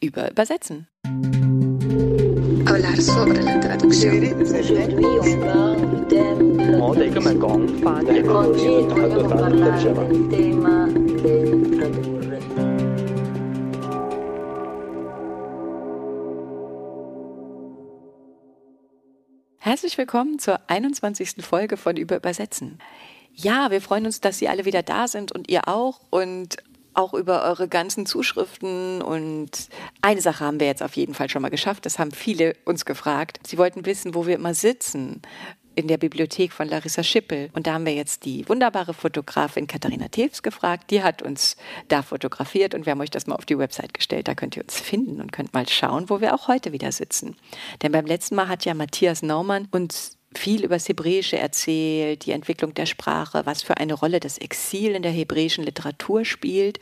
[0.00, 0.88] über Übersetzen.
[19.58, 21.34] Herzlich willkommen zur 21.
[21.40, 22.78] Folge von Über Übersetzen.
[23.32, 26.56] Ja, wir freuen uns, dass Sie alle wieder da sind und ihr auch und
[26.94, 29.02] auch über eure ganzen Zuschriften.
[29.02, 29.68] Und
[30.02, 31.86] eine Sache haben wir jetzt auf jeden Fall schon mal geschafft.
[31.86, 33.40] Das haben viele uns gefragt.
[33.46, 35.22] Sie wollten wissen, wo wir immer sitzen.
[35.76, 37.48] In der Bibliothek von Larissa Schippel.
[37.54, 40.90] Und da haben wir jetzt die wunderbare Fotografin Katharina Teves gefragt.
[40.90, 41.56] Die hat uns
[41.88, 44.28] da fotografiert und wir haben euch das mal auf die Website gestellt.
[44.28, 47.36] Da könnt ihr uns finden und könnt mal schauen, wo wir auch heute wieder sitzen.
[47.82, 52.32] Denn beim letzten Mal hat ja Matthias Naumann uns viel über das Hebräische erzählt, die
[52.32, 56.78] Entwicklung der Sprache, was für eine Rolle das Exil in der hebräischen Literatur spielt.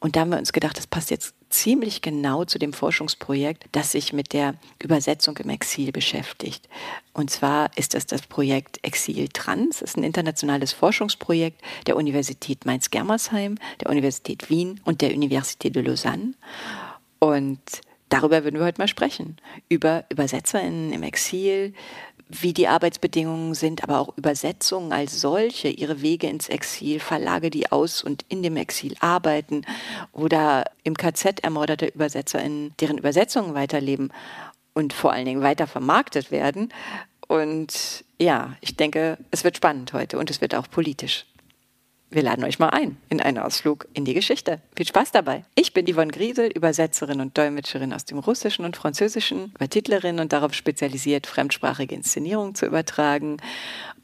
[0.00, 3.92] Und da haben wir uns gedacht, das passt jetzt ziemlich genau zu dem Forschungsprojekt, das
[3.92, 6.68] sich mit der Übersetzung im Exil beschäftigt.
[7.14, 9.78] Und zwar ist das das Projekt Exil Trans.
[9.80, 15.82] Das ist ein internationales Forschungsprojekt der Universität Mainz-Germersheim, der Universität Wien und der Universität de
[15.82, 16.34] Lausanne.
[17.18, 17.60] Und
[18.08, 19.38] darüber würden wir heute mal sprechen.
[19.68, 21.74] Über ÜbersetzerInnen im Exil,
[22.28, 27.72] wie die Arbeitsbedingungen sind, aber auch Übersetzungen als solche, ihre Wege ins Exil, Verlage, die
[27.72, 29.62] aus und in dem Exil arbeiten
[30.12, 34.12] oder im KZ ermordete ÜbersetzerInnen, deren Übersetzungen weiterleben
[34.74, 36.72] und vor allen Dingen weiter vermarktet werden.
[37.26, 41.26] Und ja, ich denke, es wird spannend heute und es wird auch politisch.
[42.10, 44.62] Wir laden euch mal ein in einen Ausflug in die Geschichte.
[44.74, 45.44] Viel Spaß dabei.
[45.54, 50.54] Ich bin Yvonne Griesel, Übersetzerin und Dolmetscherin aus dem Russischen und Französischen, Übertitlerin und darauf
[50.54, 53.36] spezialisiert, fremdsprachige Inszenierungen zu übertragen.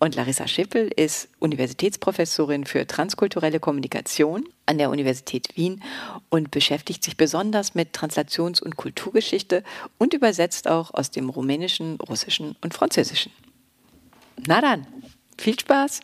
[0.00, 5.82] Und Larissa Schippel ist Universitätsprofessorin für transkulturelle Kommunikation an der Universität Wien
[6.28, 9.64] und beschäftigt sich besonders mit Translations- und Kulturgeschichte
[9.96, 13.32] und übersetzt auch aus dem Rumänischen, Russischen und Französischen.
[14.46, 14.86] Na dann,
[15.38, 16.00] viel Spaß!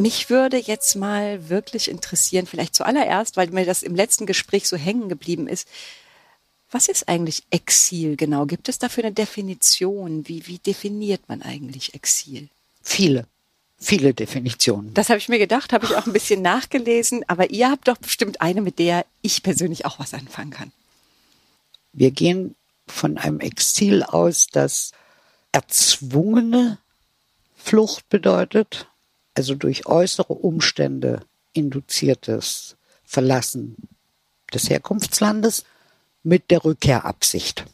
[0.00, 4.76] Mich würde jetzt mal wirklich interessieren, vielleicht zuallererst, weil mir das im letzten Gespräch so
[4.76, 5.66] hängen geblieben ist.
[6.70, 8.46] Was ist eigentlich Exil genau?
[8.46, 10.28] Gibt es dafür eine Definition?
[10.28, 12.48] Wie, wie definiert man eigentlich Exil?
[12.80, 13.26] Viele,
[13.76, 14.94] viele Definitionen.
[14.94, 17.96] Das habe ich mir gedacht, habe ich auch ein bisschen nachgelesen, aber ihr habt doch
[17.96, 20.72] bestimmt eine, mit der ich persönlich auch was anfangen kann.
[21.92, 22.54] Wir gehen
[22.86, 24.92] von einem Exil aus, das
[25.50, 26.78] erzwungene
[27.56, 28.86] Flucht bedeutet,
[29.38, 31.20] also durch äußere Umstände
[31.52, 33.76] induziertes Verlassen
[34.52, 35.64] des Herkunftslandes
[36.24, 37.64] mit der Rückkehrabsicht.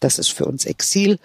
[0.00, 1.20] Das ist für uns Exil.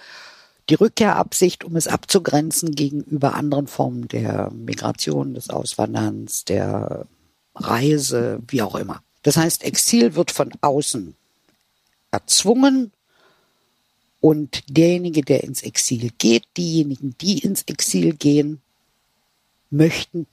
[0.69, 7.07] Die Rückkehrabsicht, um es abzugrenzen gegenüber anderen Formen der Migration, des Auswanderns, der
[7.55, 9.01] Reise, wie auch immer.
[9.23, 11.15] Das heißt, Exil wird von außen
[12.11, 12.91] erzwungen
[14.21, 18.61] und derjenige, der ins Exil geht, diejenigen, die ins Exil gehen,
[19.73, 20.27] möchten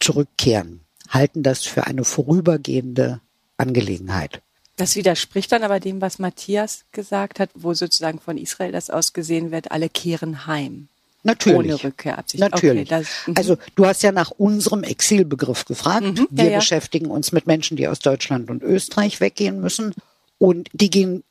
[0.00, 3.20] zurückkehren, halten das für eine vorübergehende
[3.56, 4.40] Angelegenheit.
[4.76, 9.50] Das widerspricht dann aber dem, was Matthias gesagt hat, wo sozusagen von Israel das ausgesehen
[9.50, 10.88] wird, alle kehren heim.
[11.24, 11.58] Natürlich.
[11.58, 12.40] Ohne Rückkehrabsicht.
[12.40, 12.82] Natürlich.
[12.82, 13.34] Okay, das, mhm.
[13.36, 16.04] also du hast ja nach unserem Exilbegriff gefragt.
[16.04, 16.58] Mhm, Wir ja, ja.
[16.58, 19.94] beschäftigen uns mit Menschen, die aus Deutschland und Österreich weggehen müssen.
[20.38, 21.24] Und die gehen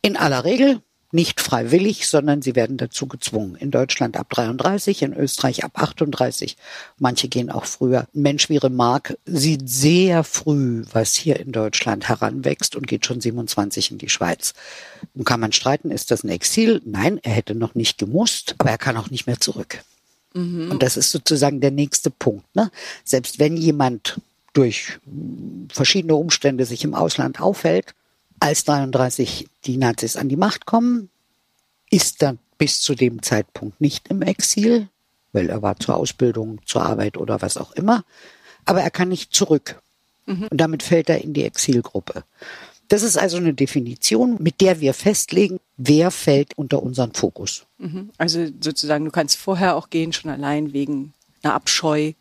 [0.00, 0.80] in aller Regel
[1.12, 3.56] nicht freiwillig, sondern sie werden dazu gezwungen.
[3.56, 6.56] In Deutschland ab 33, in Österreich ab 38.
[6.98, 8.06] Manche gehen auch früher.
[8.14, 13.20] Ein Mensch wie Remarque sieht sehr früh, was hier in Deutschland heranwächst und geht schon
[13.20, 14.54] 27 in die Schweiz.
[15.14, 16.80] Und kann man streiten, ist das ein Exil?
[16.84, 19.82] Nein, er hätte noch nicht gemusst, aber er kann auch nicht mehr zurück.
[20.70, 22.44] Und das ist sozusagen der nächste Punkt.
[22.54, 22.70] Ne?
[23.04, 24.20] Selbst wenn jemand
[24.52, 24.98] durch
[25.72, 27.94] verschiedene Umstände sich im Ausland aufhält,
[28.40, 31.10] als 33 die Nazis an die Macht kommen,
[31.90, 34.88] ist er bis zu dem Zeitpunkt nicht im Exil,
[35.32, 38.04] weil er war zur Ausbildung, zur Arbeit oder was auch immer,
[38.64, 39.80] aber er kann nicht zurück.
[40.26, 42.22] Und damit fällt er in die Exilgruppe.
[42.86, 47.64] Das ist also eine Definition, mit der wir festlegen, wer fällt unter unseren Fokus.
[47.78, 48.10] Mhm.
[48.16, 52.12] Also sozusagen, du kannst vorher auch gehen, schon allein wegen einer Abscheu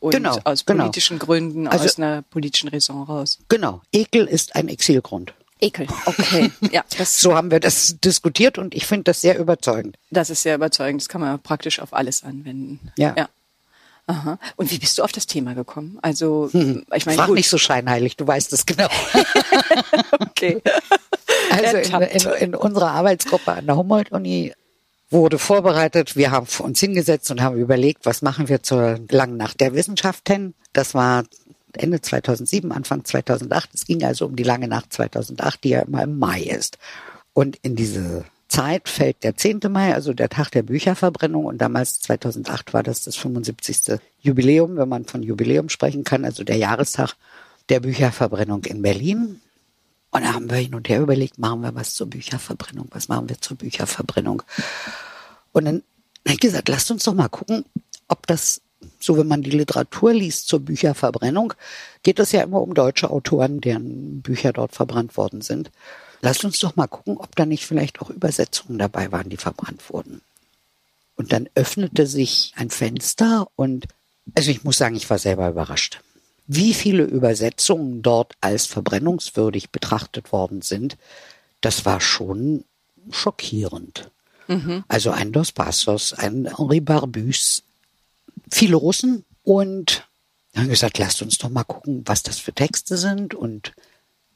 [0.00, 0.84] und Genau, aus genau.
[0.84, 3.38] politischen Gründen, Also- aus einer politischen Raison raus.
[3.48, 5.34] Genau, Ekel ist ein Exilgrund.
[5.62, 5.86] Ekel.
[6.06, 6.50] Okay.
[6.72, 9.96] ja, So haben wir das diskutiert und ich finde das sehr überzeugend.
[10.10, 11.00] das ist sehr überzeugend.
[11.02, 12.92] Das kann man praktisch auf alles anwenden.
[12.98, 13.14] Ja.
[13.16, 13.28] ja.
[14.08, 14.38] Aha.
[14.56, 15.98] Und wie bist du auf das Thema gekommen?
[16.02, 16.84] Also, Hm.
[16.92, 18.88] ich meine, Frag gut, nicht so scheinheilig, du weißt es genau.
[20.20, 20.60] okay.
[21.50, 24.54] Also in, in, in unserer Arbeitsgruppe an der Humboldt-Uni
[25.10, 26.16] wurde vorbereitet.
[26.16, 30.54] Wir haben uns hingesetzt und haben überlegt, was machen wir zur langen Nacht der Wissenschaften.
[30.72, 31.24] Das war
[31.76, 33.70] Ende 2007, Anfang 2008.
[33.74, 36.78] Es ging also um die lange Nacht 2008, die ja immer im Mai ist.
[37.32, 39.60] Und in diese Zeit fällt der 10.
[39.70, 41.46] Mai, also der Tag der Bücherverbrennung.
[41.46, 43.98] Und damals, 2008, war das das 75.
[44.20, 47.14] Jubiläum, wenn man von Jubiläum sprechen kann, also der Jahrestag
[47.68, 49.40] der Bücherverbrennung in Berlin.
[50.10, 52.88] Und da haben wir hin und her überlegt, machen wir was zur Bücherverbrennung?
[52.90, 54.42] Was machen wir zur Bücherverbrennung?
[55.52, 55.82] Und dann
[56.26, 57.64] habe ich gesagt, lasst uns doch mal gucken,
[58.08, 58.60] ob das,
[58.98, 61.54] so wenn man die Literatur liest zur Bücherverbrennung,
[62.02, 65.70] geht es ja immer um deutsche Autoren, deren Bücher dort verbrannt worden sind.
[66.20, 69.90] Lasst uns doch mal gucken, ob da nicht vielleicht auch Übersetzungen dabei waren, die verbrannt
[69.90, 70.20] wurden.
[71.16, 73.86] Und dann öffnete sich ein Fenster und,
[74.34, 76.00] also ich muss sagen, ich war selber überrascht
[76.46, 80.96] wie viele Übersetzungen dort als verbrennungswürdig betrachtet worden sind,
[81.60, 82.64] das war schon
[83.10, 84.10] schockierend.
[84.48, 84.84] Mhm.
[84.88, 87.62] Also ein Dos Passos, ein Henri Barbus,
[88.52, 90.06] viele Russen und
[90.54, 93.72] haben gesagt, lasst uns doch mal gucken, was das für Texte sind und,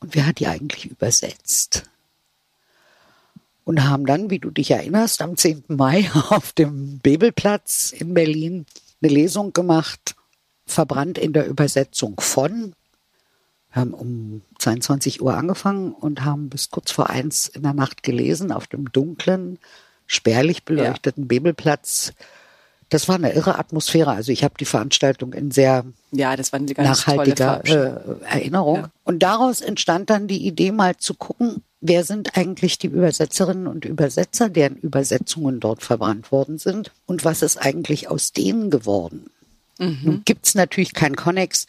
[0.01, 1.85] und wer hat die eigentlich übersetzt?
[3.65, 5.65] Und haben dann, wie du dich erinnerst, am 10.
[5.69, 8.67] Mai auf dem Bebelplatz in Berlin
[9.03, 10.15] eine Lesung gemacht
[10.67, 12.75] verbrannt in der Übersetzung von.
[13.71, 18.03] Wir haben um 22 Uhr angefangen und haben bis kurz vor eins in der Nacht
[18.03, 19.59] gelesen auf dem dunklen,
[20.07, 21.29] spärlich beleuchteten ja.
[21.29, 22.13] Bebelplatz.
[22.89, 24.13] Das war eine irre Atmosphäre.
[24.13, 28.77] Also ich habe die Veranstaltung in sehr ja, das war eine ganz nachhaltiger äh, Erinnerung.
[28.77, 28.91] Ja.
[29.05, 33.85] Und daraus entstand dann die Idee, mal zu gucken, wer sind eigentlich die Übersetzerinnen und
[33.85, 39.31] Übersetzer, deren Übersetzungen dort verbrannt worden sind und was ist eigentlich aus denen geworden.
[39.79, 39.99] Mhm.
[40.03, 41.67] Nun gibt es natürlich keinen Connex,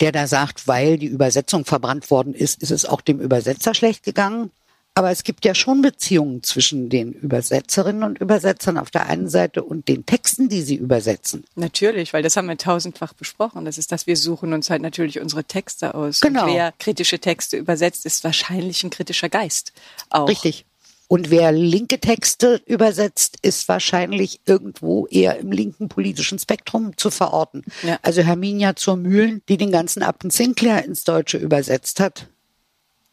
[0.00, 4.04] der da sagt, weil die Übersetzung verbrannt worden ist, ist es auch dem Übersetzer schlecht
[4.04, 4.50] gegangen.
[4.96, 9.62] Aber es gibt ja schon Beziehungen zwischen den Übersetzerinnen und Übersetzern auf der einen Seite
[9.62, 11.44] und den Texten, die sie übersetzen.
[11.54, 13.66] Natürlich, weil das haben wir tausendfach besprochen.
[13.66, 16.22] Das ist, dass wir suchen uns halt natürlich unsere Texte aus.
[16.22, 16.46] Genau.
[16.46, 19.74] Und wer kritische Texte übersetzt, ist wahrscheinlich ein kritischer Geist.
[20.08, 20.30] Auch.
[20.30, 20.64] Richtig.
[21.08, 27.64] Und wer linke Texte übersetzt, ist wahrscheinlich irgendwo eher im linken politischen Spektrum zu verorten.
[27.82, 27.98] Ja.
[28.00, 32.28] Also Herminia zur Mühlen, die den ganzen Upton Sinclair ins Deutsche übersetzt hat.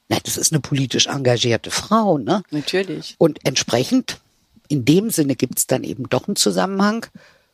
[0.10, 2.44] Na, das ist eine politisch engagierte Frau, ne?
[2.52, 3.16] Natürlich.
[3.18, 4.20] Und entsprechend,
[4.68, 7.06] in dem Sinne gibt es dann eben doch einen Zusammenhang,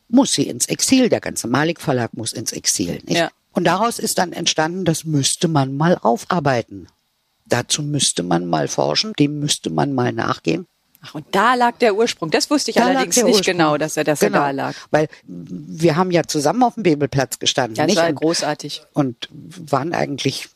[0.07, 1.09] muss sie ins Exil.
[1.09, 3.01] Der ganze Malik Verlag muss ins Exil.
[3.05, 3.17] Nicht?
[3.17, 3.29] Ja.
[3.53, 6.87] Und daraus ist dann entstanden, das müsste man mal aufarbeiten.
[7.45, 10.67] Dazu müsste man mal forschen, dem müsste man mal nachgehen.
[11.01, 12.29] Ach, und da lag der Ursprung.
[12.29, 13.43] Das wusste ich da allerdings nicht Ursprung.
[13.43, 14.75] genau, dass er, dass genau, er da lag.
[14.91, 17.75] Weil wir haben ja zusammen auf dem Bebelplatz gestanden.
[17.75, 18.03] Ja, das nicht?
[18.03, 18.83] war großartig.
[18.93, 20.49] Und, und waren eigentlich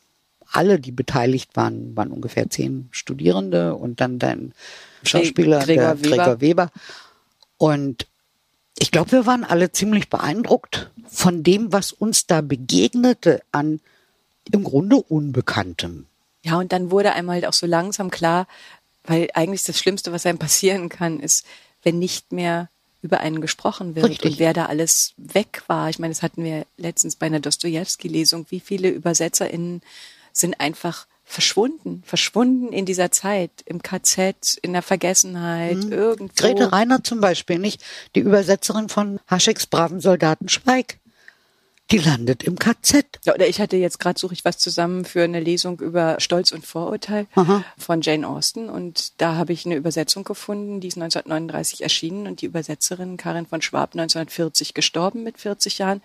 [0.53, 4.53] alle, die beteiligt waren, waren ungefähr zehn Studierende und dann dein
[5.03, 6.15] Schauspieler, Gregor, der, Weber.
[6.15, 6.71] Gregor Weber.
[7.57, 8.07] Und
[8.77, 13.79] ich glaube, wir waren alle ziemlich beeindruckt von dem, was uns da begegnete an
[14.51, 16.05] im Grunde Unbekanntem.
[16.43, 18.47] Ja, und dann wurde einmal halt auch so langsam klar,
[19.05, 21.45] weil eigentlich das Schlimmste, was einem passieren kann, ist,
[21.83, 22.69] wenn nicht mehr
[23.01, 24.31] über einen gesprochen wird Richtig.
[24.31, 25.89] und wer da alles weg war.
[25.89, 28.45] Ich meine, das hatten wir letztens bei einer Dostoevsky-Lesung.
[28.49, 29.81] Wie viele ÜbersetzerInnen
[30.33, 35.91] sind einfach verschwunden, verschwunden in dieser Zeit, im KZ, in der Vergessenheit, mhm.
[35.93, 36.33] irgendwo.
[36.35, 37.81] Grete Reiner zum Beispiel, nicht?
[38.15, 40.99] Die Übersetzerin von Hascheks braven Soldaten Schweig
[41.91, 43.19] die landet im KZ.
[43.25, 46.51] Ja, oder ich hatte jetzt gerade suche ich was zusammen für eine Lesung über Stolz
[46.51, 47.63] und Vorurteil Aha.
[47.77, 52.41] von Jane Austen und da habe ich eine Übersetzung gefunden, die ist 1939 erschienen und
[52.41, 56.01] die Übersetzerin Karin von Schwab 1940 gestorben mit 40 Jahren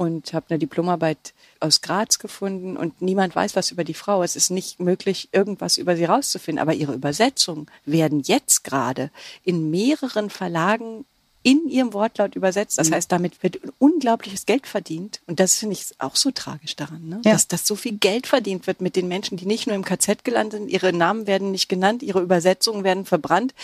[0.00, 4.22] und habe eine Diplomarbeit aus Graz gefunden und niemand weiß was über die Frau.
[4.22, 6.58] Es ist nicht möglich, irgendwas über sie rauszufinden.
[6.58, 9.10] Aber ihre Übersetzungen werden jetzt gerade
[9.44, 11.04] in mehreren Verlagen
[11.42, 12.78] in ihrem Wortlaut übersetzt.
[12.78, 12.94] Das mhm.
[12.94, 15.20] heißt, damit wird unglaubliches Geld verdient.
[15.26, 17.20] Und das finde ich auch so tragisch daran, ne?
[17.24, 17.32] ja.
[17.32, 20.24] dass, dass so viel Geld verdient wird mit den Menschen, die nicht nur im KZ
[20.24, 20.70] gelandet sind.
[20.70, 23.54] Ihre Namen werden nicht genannt, ihre Übersetzungen werden verbrannt.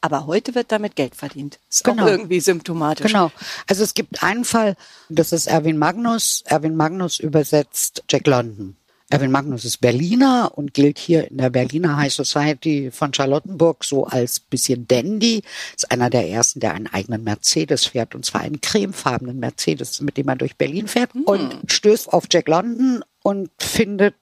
[0.00, 1.58] Aber heute wird damit Geld verdient.
[1.68, 2.04] Ist genau.
[2.04, 3.06] auch irgendwie symptomatisch.
[3.06, 3.30] Genau.
[3.66, 4.76] Also es gibt einen Fall,
[5.08, 6.42] das ist Erwin Magnus.
[6.46, 8.76] Erwin Magnus übersetzt Jack London.
[9.10, 14.06] Erwin Magnus ist Berliner und gilt hier in der Berliner High Society von Charlottenburg so
[14.06, 15.42] als bisschen Dandy.
[15.74, 20.16] Ist einer der ersten, der einen eigenen Mercedes fährt und zwar einen cremefarbenen Mercedes, mit
[20.16, 21.24] dem er durch Berlin fährt mhm.
[21.24, 24.14] und stößt auf Jack London und findet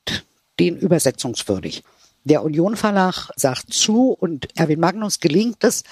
[0.59, 1.85] den übersetzungswürdig.
[2.25, 5.85] Der Union Verlag sagt zu und Erwin Magnus gelingt es,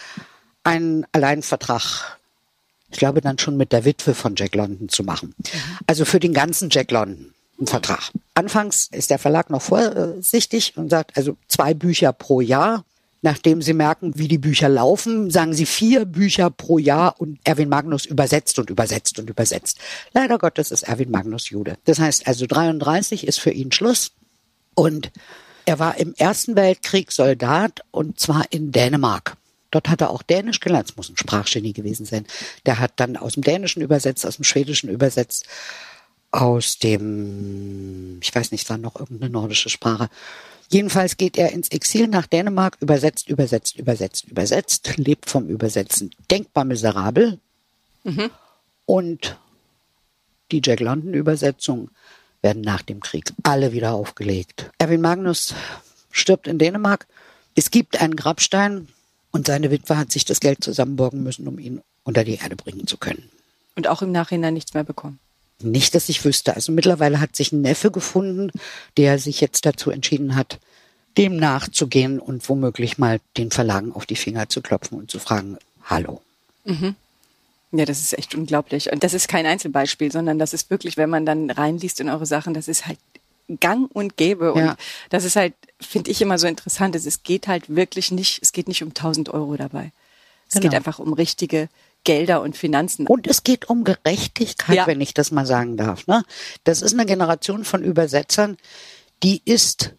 [0.65, 2.17] einen Alleinvertrag
[2.91, 5.35] ich glaube dann schon mit der Witwe von Jack London zu machen.
[5.39, 5.79] Mhm.
[5.87, 8.11] Also für den ganzen Jack London einen Vertrag.
[8.35, 12.85] Anfangs ist der Verlag noch vorsichtig und sagt, also zwei Bücher pro Jahr.
[13.23, 17.69] Nachdem sie merken, wie die Bücher laufen, sagen sie vier Bücher pro Jahr und Erwin
[17.69, 19.79] Magnus übersetzt und übersetzt und übersetzt.
[20.13, 21.77] Leider Gottes ist Erwin Magnus Jude.
[21.87, 24.13] Das heißt also 33 ist für ihn Schluss
[24.75, 25.11] und
[25.67, 29.37] er war im Ersten Weltkrieg Soldat und zwar in Dänemark.
[29.73, 30.91] Dort hat er auch Dänisch gelernt.
[30.91, 32.25] Es muss ein Sprachgenie gewesen sein.
[32.65, 35.45] Der hat dann aus dem Dänischen übersetzt, aus dem Schwedischen übersetzt,
[36.31, 40.09] aus dem, ich weiß nicht, war noch irgendeine nordische Sprache.
[40.69, 46.11] Jedenfalls geht er ins Exil nach Dänemark, übersetzt, übersetzt, übersetzt, übersetzt, lebt vom Übersetzen.
[46.31, 47.39] Denkbar miserabel.
[48.05, 48.31] Mhm.
[48.85, 49.37] Und
[50.53, 51.91] die Jack London Übersetzung
[52.47, 54.71] werden nach dem Krieg alle wieder aufgelegt.
[54.79, 55.53] Erwin Magnus
[56.13, 57.09] stirbt in Dänemark.
[57.57, 58.87] Es gibt einen Grabstein
[59.33, 62.87] und seine Witwe hat sich das Geld zusammenborgen müssen, um ihn unter die Erde bringen
[62.87, 63.29] zu können.
[63.75, 65.19] Und auch im Nachhinein nichts mehr bekommen.
[65.61, 66.55] Nicht, dass ich wüsste.
[66.55, 68.53] Also mittlerweile hat sich ein Neffe gefunden,
[68.97, 70.61] der sich jetzt dazu entschieden hat,
[71.19, 75.59] dem nachzugehen und womöglich mal den Verlagen auf die Finger zu klopfen und zu fragen,
[75.83, 76.23] hallo.
[76.65, 76.95] Mhm.
[77.73, 78.93] Ja, das ist echt unglaublich.
[78.93, 82.27] Und das ist kein Einzelbeispiel, sondern das ist wirklich, wenn man dann reinliest in eure
[82.27, 82.99] Sachen, das ist halt
[83.61, 84.53] gang und gäbe.
[84.53, 84.77] Und ja.
[85.11, 86.95] das ist halt, finde ich immer so interessant.
[86.95, 89.93] Es geht halt wirklich nicht, es geht nicht um 1000 Euro dabei.
[90.49, 90.63] Es genau.
[90.63, 91.69] geht einfach um richtige
[92.05, 93.07] Gelder und Finanzen.
[93.07, 94.87] Und es geht um Gerechtigkeit, ja.
[94.87, 96.07] wenn ich das mal sagen darf.
[96.07, 96.23] Ne?
[96.65, 98.57] Das ist eine Generation von Übersetzern,
[99.23, 99.95] die ist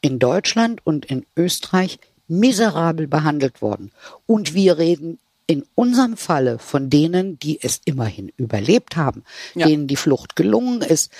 [0.00, 3.92] in Deutschland und in Österreich miserabel behandelt worden.
[4.26, 5.18] Und wir reden
[5.48, 9.24] in unserem Falle von denen, die es immerhin überlebt haben,
[9.54, 9.66] ja.
[9.66, 11.10] denen die Flucht gelungen ist,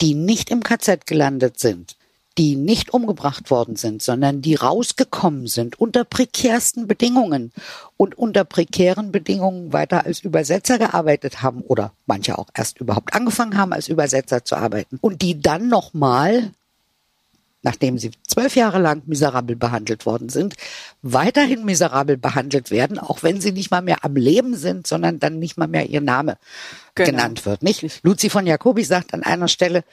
[0.00, 1.96] die nicht im KZ gelandet sind,
[2.38, 7.52] die nicht umgebracht worden sind, sondern die rausgekommen sind unter prekärsten Bedingungen
[7.96, 13.56] und unter prekären Bedingungen weiter als Übersetzer gearbeitet haben oder manche auch erst überhaupt angefangen
[13.56, 16.52] haben, als Übersetzer zu arbeiten und die dann nochmal
[17.62, 20.54] nachdem sie zwölf Jahre lang miserabel behandelt worden sind,
[21.02, 25.38] weiterhin miserabel behandelt werden, auch wenn sie nicht mal mehr am Leben sind, sondern dann
[25.38, 26.38] nicht mal mehr ihr Name
[26.94, 27.10] genau.
[27.10, 27.62] genannt wird.
[27.62, 28.02] Nicht?
[28.02, 29.84] Luzi von Jacobi sagt an einer Stelle,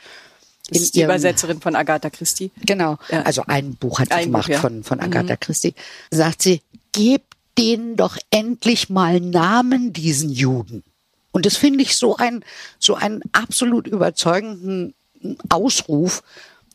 [0.69, 2.51] das ist die ihrem, Übersetzerin von Agatha Christie.
[2.65, 2.97] Genau.
[3.09, 3.23] Ja.
[3.23, 4.59] Also ein Buch hat sie ein gemacht Buch, ja.
[4.59, 5.39] von, von Agatha mhm.
[5.39, 5.73] Christie.
[6.11, 6.61] Sagt sie,
[6.91, 10.83] gebt denen doch endlich mal Namen, diesen Juden.
[11.31, 12.43] Und das finde ich so ein,
[12.79, 14.93] so einen absolut überzeugenden
[15.49, 16.23] Ausruf.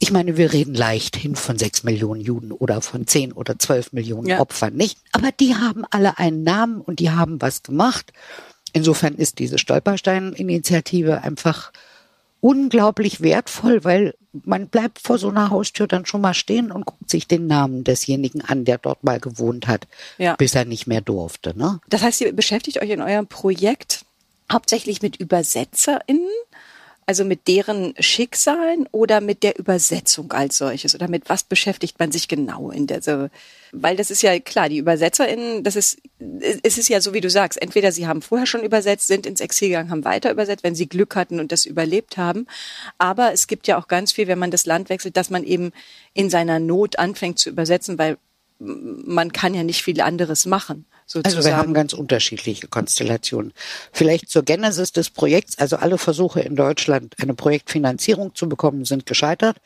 [0.04, 4.26] Ich meine, wir reden leichthin von sechs Millionen Juden oder von zehn oder zwölf Millionen
[4.26, 4.38] ja.
[4.38, 4.99] Opfern, nicht?
[5.12, 8.12] Aber die haben alle einen Namen und die haben was gemacht.
[8.75, 11.73] Insofern ist diese Stolperstein-Initiative einfach
[12.42, 17.08] unglaublich wertvoll, weil man bleibt vor so einer Haustür dann schon mal stehen und guckt
[17.08, 19.87] sich den Namen desjenigen an, der dort mal gewohnt hat,
[20.18, 20.37] ja.
[20.37, 21.56] bis er nicht mehr durfte.
[21.56, 21.80] Ne?
[21.88, 24.04] Das heißt, ihr beschäftigt euch in eurem Projekt
[24.52, 26.28] hauptsächlich mit ÜbersetzerInnen
[27.06, 30.94] also mit deren Schicksalen oder mit der Übersetzung als solches?
[30.94, 33.28] Oder mit was beschäftigt man sich genau in der, so,
[33.73, 35.99] weil das ist ja klar, die ÜbersetzerInnen, das ist,
[36.40, 39.40] es ist ja so, wie du sagst, entweder sie haben vorher schon übersetzt, sind ins
[39.40, 42.46] Exil gegangen, haben weiter übersetzt, wenn sie Glück hatten und das überlebt haben.
[42.99, 45.73] Aber es gibt ja auch ganz viel, wenn man das Land wechselt, dass man eben
[46.14, 48.16] in seiner Not anfängt zu übersetzen, weil
[48.58, 50.87] man kann ja nicht viel anderes machen.
[51.06, 51.37] Sozusagen.
[51.37, 53.52] Also wir haben ganz unterschiedliche Konstellationen.
[53.92, 55.58] Vielleicht zur Genesis des Projekts.
[55.58, 59.56] Also alle Versuche in Deutschland, eine Projektfinanzierung zu bekommen, sind gescheitert.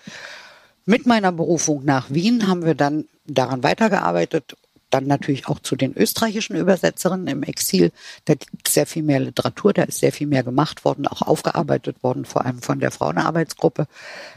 [0.84, 4.56] Mit meiner Berufung nach Wien haben wir dann daran weitergearbeitet
[4.90, 7.92] dann natürlich auch zu den österreichischen Übersetzerinnen im Exil.
[8.24, 11.22] Da gibt es sehr viel mehr Literatur, da ist sehr viel mehr gemacht worden, auch
[11.22, 13.86] aufgearbeitet worden, vor allem von der Frauenarbeitsgruppe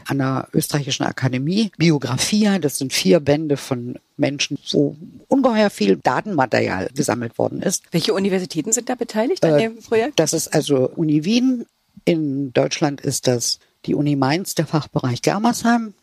[0.06, 1.72] an der österreichischen Akademie.
[1.78, 4.96] Biografia, das sind vier Bände von Menschen, wo
[5.28, 7.84] ungeheuer viel Datenmaterial gesammelt worden ist.
[7.90, 10.18] Welche Universitäten sind da beteiligt an äh, dem Projekt?
[10.18, 11.66] Das ist also Uni Wien.
[12.04, 15.94] In Deutschland ist das die Uni Mainz, der Fachbereich Germersheim.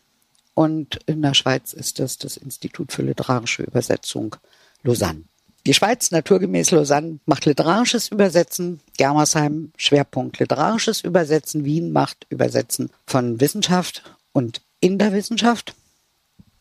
[0.54, 4.36] Und in der Schweiz ist das das Institut für literarische Übersetzung
[4.82, 5.24] Lausanne.
[5.66, 13.40] Die Schweiz, naturgemäß Lausanne, macht literarisches Übersetzen, Germersheim Schwerpunkt literarisches Übersetzen, Wien macht Übersetzen von
[13.40, 14.02] Wissenschaft
[14.32, 15.74] und in der Wissenschaft.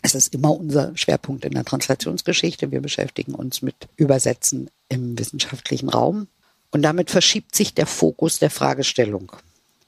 [0.02, 2.72] Es ist immer unser Schwerpunkt in der Translationsgeschichte.
[2.72, 6.28] Wir beschäftigen uns mit Übersetzen im wissenschaftlichen Raum.
[6.72, 9.32] Und damit verschiebt sich der Fokus der Fragestellung.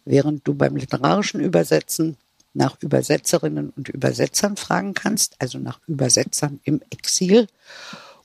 [0.03, 2.17] Während du beim literarischen Übersetzen
[2.53, 7.48] nach Übersetzerinnen und Übersetzern fragen kannst, also nach Übersetzern im Exil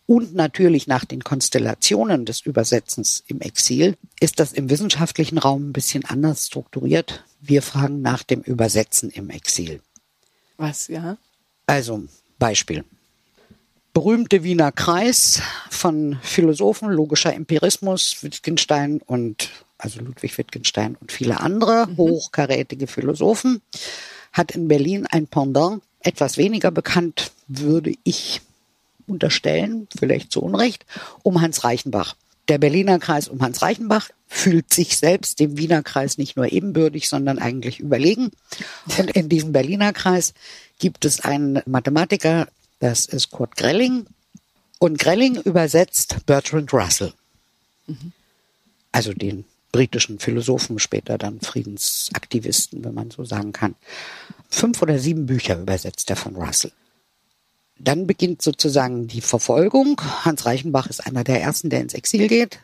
[0.07, 5.73] und natürlich nach den Konstellationen des Übersetzens im Exil, ist das im wissenschaftlichen Raum ein
[5.73, 7.25] bisschen anders strukturiert.
[7.41, 9.81] Wir fragen nach dem Übersetzen im Exil.
[10.57, 11.19] Was, ja?
[11.67, 12.05] Also,
[12.39, 12.85] Beispiel.
[13.93, 21.89] Berühmte Wiener Kreis von Philosophen, logischer Empirismus, Wittgenstein und, also Ludwig Wittgenstein und viele andere
[21.89, 21.97] mhm.
[21.97, 23.61] hochkarätige Philosophen
[24.33, 28.41] hat in Berlin ein Pendant, etwas weniger bekannt, würde ich
[29.07, 30.85] unterstellen, vielleicht zu Unrecht,
[31.23, 32.15] um Hans Reichenbach.
[32.49, 37.09] Der Berliner Kreis um Hans Reichenbach fühlt sich selbst dem Wiener Kreis nicht nur ebenbürtig,
[37.09, 38.31] sondern eigentlich überlegen.
[38.99, 40.33] Und in diesem Berliner Kreis
[40.79, 44.07] gibt es einen Mathematiker, das ist Kurt Grelling.
[44.79, 47.13] Und Grelling übersetzt Bertrand Russell.
[47.87, 48.13] Mhm.
[48.93, 49.45] Also den
[49.77, 53.75] britischen Philosophen, später dann Friedensaktivisten, wenn man so sagen kann.
[54.49, 56.73] Fünf oder sieben Bücher übersetzt er von Russell.
[57.79, 60.01] Dann beginnt sozusagen die Verfolgung.
[60.25, 62.59] Hans Reichenbach ist einer der ersten, der ins Exil geht,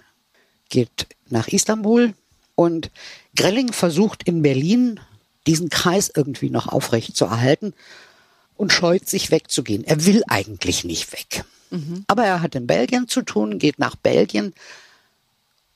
[0.71, 2.15] geht nach Istanbul
[2.55, 2.91] und
[3.37, 4.99] Grelling versucht in Berlin
[5.47, 7.75] diesen Kreis irgendwie noch aufrecht zu erhalten
[8.57, 9.85] und scheut sich wegzugehen.
[9.85, 11.45] Er will eigentlich nicht weg.
[11.69, 12.05] Mhm.
[12.07, 14.55] Aber er hat in Belgien zu tun, geht nach Belgien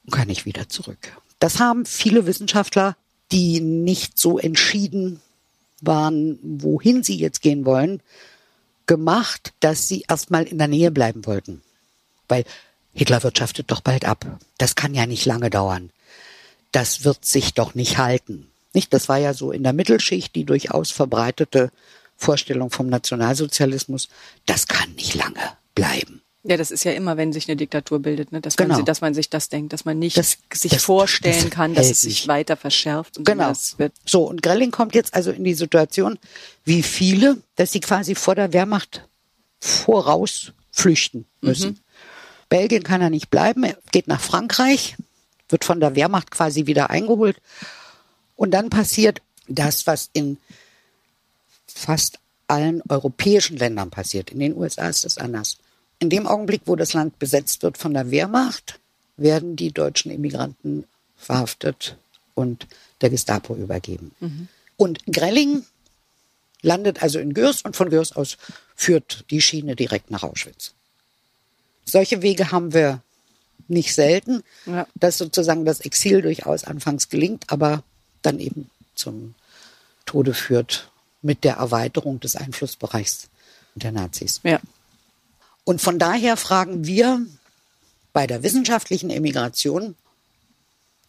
[0.07, 1.13] und kann nicht wieder zurück.
[1.39, 2.97] Das haben viele Wissenschaftler,
[3.33, 5.21] die nicht so entschieden
[5.81, 8.01] waren, wohin sie jetzt gehen wollen,
[8.87, 11.63] gemacht, dass sie erstmal in der Nähe bleiben wollten.
[12.29, 12.45] Weil
[12.95, 14.25] Hitler wirtschaftet doch bald ab.
[14.59, 15.91] Das kann ja nicht lange dauern.
[16.73, 18.51] Das wird sich doch nicht halten.
[18.73, 18.93] Nicht?
[18.93, 21.71] Das war ja so in der Mittelschicht die durchaus verbreitete
[22.17, 24.09] Vorstellung vom Nationalsozialismus.
[24.47, 26.23] Das kann nicht lange bleiben.
[26.49, 28.41] Ja, das ist ja immer, wenn sich eine Diktatur bildet, ne?
[28.41, 28.77] dass, genau.
[28.77, 31.75] man, dass man sich das denkt, dass man nicht das, sich das, vorstellen das kann,
[31.75, 33.19] dass es sich weiter verschärft.
[33.19, 33.53] Und genau.
[34.05, 36.19] So, und Grelling kommt jetzt also in die Situation,
[36.65, 39.03] wie viele, dass sie quasi vor der Wehrmacht
[39.61, 41.71] voraus flüchten müssen.
[41.71, 41.79] Mhm.
[42.49, 44.97] Belgien kann er nicht bleiben, er geht nach Frankreich,
[45.49, 47.41] wird von der Wehrmacht quasi wieder eingeholt.
[48.37, 50.39] Und dann passiert das, was in
[51.67, 54.31] fast allen europäischen Ländern passiert.
[54.31, 55.59] In den USA ist das anders.
[55.99, 58.79] In dem Augenblick, wo das Land besetzt wird von der Wehrmacht,
[59.17, 60.85] werden die deutschen Immigranten
[61.17, 61.97] verhaftet
[62.35, 62.67] und
[63.01, 64.13] der Gestapo übergeben.
[64.21, 64.49] Mhm.
[64.77, 65.65] Und Grelling
[66.63, 68.37] landet also in Gürs und von Gürs aus
[68.75, 70.73] führt die Schiene direkt nach Auschwitz.
[71.85, 73.01] Solche Wege haben wir
[73.69, 74.87] nicht selten, ja.
[74.95, 77.83] dass sozusagen das Exil durchaus anfangs gelingt, aber
[78.23, 79.35] dann eben zum
[80.05, 80.91] Tode führt
[81.23, 83.29] mit der Erweiterung des Einflussbereichs
[83.75, 84.41] der Nazis.
[84.43, 84.61] Ja.
[85.67, 87.27] Und von daher fragen wir
[88.13, 89.97] bei der wissenschaftlichen Emigration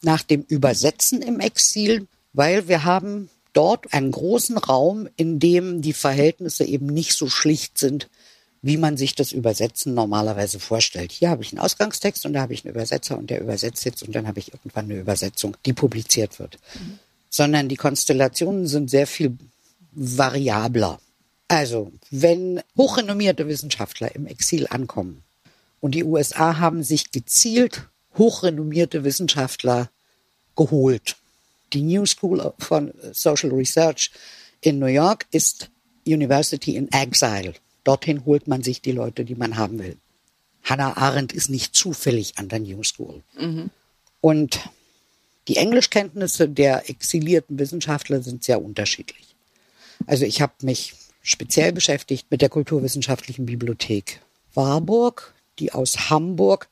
[0.02, 5.94] nach dem Übersetzen im Exil, weil wir haben dort einen großen Raum, in dem die
[5.94, 8.10] Verhältnisse eben nicht so schlicht sind,
[8.64, 11.12] wie man sich das Übersetzen normalerweise vorstellt.
[11.12, 14.02] Hier habe ich einen Ausgangstext und da habe ich einen Übersetzer und der übersetzt jetzt
[14.02, 16.58] und dann habe ich irgendwann eine Übersetzung, die publiziert wird.
[16.74, 16.98] Mhm.
[17.30, 19.38] Sondern die Konstellationen sind sehr viel
[19.92, 21.00] variabler.
[21.48, 25.24] Also, wenn hochrenommierte Wissenschaftler im Exil ankommen
[25.80, 29.90] und die USA haben sich gezielt hochrenommierte Wissenschaftler
[30.56, 31.16] geholt.
[31.74, 34.12] Die New School von Social Research
[34.62, 35.70] in New York ist
[36.06, 37.54] University in Exile.
[37.84, 39.98] Dorthin holt man sich die Leute, die man haben will.
[40.64, 43.24] Hannah Arendt ist nicht zufällig an der New School.
[43.40, 43.70] Mhm.
[44.20, 44.60] Und
[45.48, 49.36] die Englischkenntnisse der exilierten Wissenschaftler sind sehr unterschiedlich.
[50.06, 50.94] Also ich habe mich
[51.28, 54.22] speziell beschäftigt mit der Kulturwissenschaftlichen Bibliothek
[54.54, 56.70] Warburg, die aus Hamburg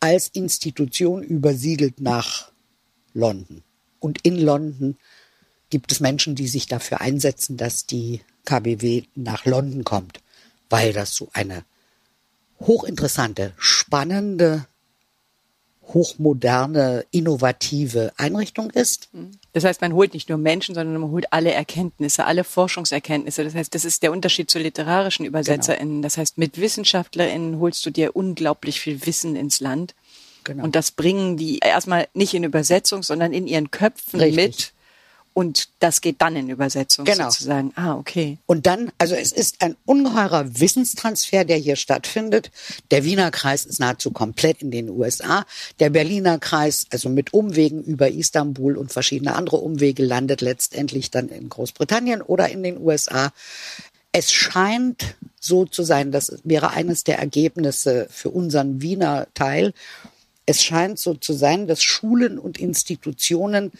[0.00, 2.50] als Institution übersiedelt nach
[3.12, 3.62] London.
[3.98, 4.96] Und in London
[5.68, 10.20] gibt es Menschen, die sich dafür einsetzen, dass die KBW nach London kommt,
[10.70, 11.62] weil das so eine
[12.58, 14.66] hochinteressante, spannende
[15.94, 19.08] hochmoderne, innovative Einrichtung ist.
[19.52, 23.44] Das heißt, man holt nicht nur Menschen, sondern man holt alle Erkenntnisse, alle Forschungserkenntnisse.
[23.44, 25.96] Das heißt, das ist der Unterschied zu literarischen ÜbersetzerInnen.
[25.96, 26.02] Genau.
[26.02, 29.94] Das heißt, mit WissenschaftlerInnen holst du dir unglaublich viel Wissen ins Land.
[30.44, 30.64] Genau.
[30.64, 34.46] Und das bringen die erstmal nicht in Übersetzung, sondern in ihren Köpfen Richtig.
[34.46, 34.72] mit
[35.32, 37.30] und das geht dann in Übersetzung genau.
[37.30, 37.72] sozusagen.
[37.76, 38.38] Ah, okay.
[38.46, 42.50] Und dann, also es ist ein ungeheurer Wissenstransfer, der hier stattfindet.
[42.90, 45.46] Der Wiener Kreis ist nahezu komplett in den USA.
[45.78, 51.28] Der Berliner Kreis, also mit Umwegen über Istanbul und verschiedene andere Umwege, landet letztendlich dann
[51.28, 53.32] in Großbritannien oder in den USA.
[54.12, 59.72] Es scheint so zu sein, das wäre eines der Ergebnisse für unseren Wiener Teil.
[60.44, 63.70] Es scheint so zu sein, dass Schulen und Institutionen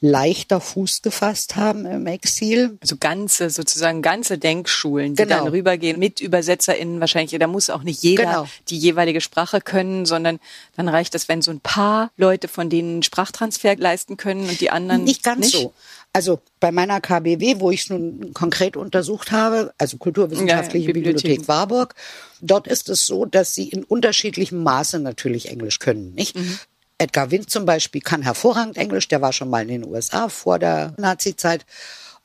[0.00, 2.78] leichter Fuß gefasst haben im Exil.
[2.80, 5.44] Also ganze, sozusagen ganze Denkschulen, die genau.
[5.44, 7.38] dann rübergehen mit ÜbersetzerInnen wahrscheinlich.
[7.38, 8.48] Da muss auch nicht jeder genau.
[8.68, 10.40] die jeweilige Sprache können, sondern
[10.76, 14.70] dann reicht es, wenn so ein paar Leute von denen Sprachtransfer leisten können und die
[14.70, 15.22] anderen nicht.
[15.22, 15.52] ganz nicht?
[15.52, 15.74] so.
[16.12, 21.46] Also bei meiner KBW, wo ich es nun konkret untersucht habe, also Kulturwissenschaftliche ja, Bibliothek
[21.46, 21.94] Warburg,
[22.40, 26.36] dort ist es so, dass sie in unterschiedlichem Maße natürlich Englisch können, nicht?
[26.36, 26.58] Mhm.
[27.00, 30.58] Edgar Wind zum Beispiel kann hervorragend Englisch, der war schon mal in den USA vor
[30.58, 31.64] der Nazi-Zeit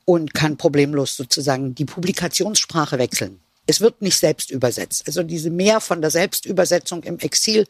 [0.04, 3.40] und kann problemlos sozusagen die Publikationssprache wechseln.
[3.66, 5.04] Es wird nicht selbst übersetzt.
[5.06, 7.66] Also diese Mehr von der Selbstübersetzung im Exil,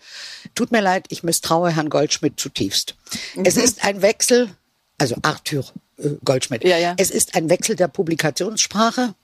[0.55, 2.97] tut mir leid, ich misstraue Herrn Goldschmidt zutiefst.
[3.35, 3.45] Mhm.
[3.47, 4.51] Es ist ein Wechsel,
[4.99, 5.65] also Arthur
[5.99, 6.65] äh, Goldschmidt.
[6.65, 6.95] Ja, ja.
[6.99, 9.15] Es ist ein Wechsel der Publikationssprache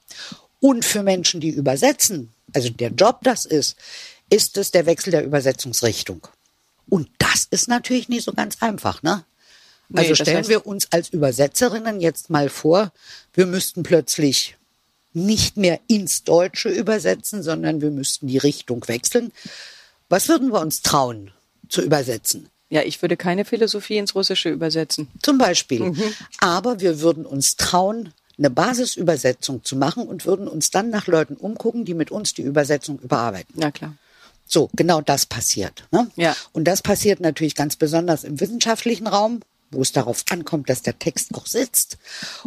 [0.61, 3.75] und für Menschen, die übersetzen, also der Job das ist,
[4.29, 6.27] ist es der Wechsel der Übersetzungsrichtung.
[6.89, 9.23] Und das ist natürlich nicht so ganz einfach, ne?
[9.93, 12.91] Also nee, stellen heißt wir uns als Übersetzerinnen jetzt mal vor,
[13.33, 14.57] wir müssten plötzlich
[15.13, 19.31] nicht mehr ins Deutsche übersetzen, sondern wir müssten die Richtung wechseln.
[20.09, 21.31] Was würden wir uns trauen
[21.69, 22.49] zu übersetzen?
[22.69, 25.07] Ja, ich würde keine Philosophie ins Russische übersetzen.
[25.21, 25.81] Zum Beispiel.
[25.81, 26.13] Mhm.
[26.39, 31.35] Aber wir würden uns trauen, eine Basisübersetzung zu machen und würden uns dann nach Leuten
[31.35, 33.61] umgucken, die mit uns die Übersetzung überarbeiten.
[33.61, 33.93] Ja, klar.
[34.45, 35.85] So, genau das passiert.
[35.91, 36.09] Ne?
[36.15, 36.35] Ja.
[36.51, 40.99] Und das passiert natürlich ganz besonders im wissenschaftlichen Raum, wo es darauf ankommt, dass der
[40.99, 41.97] Text auch sitzt.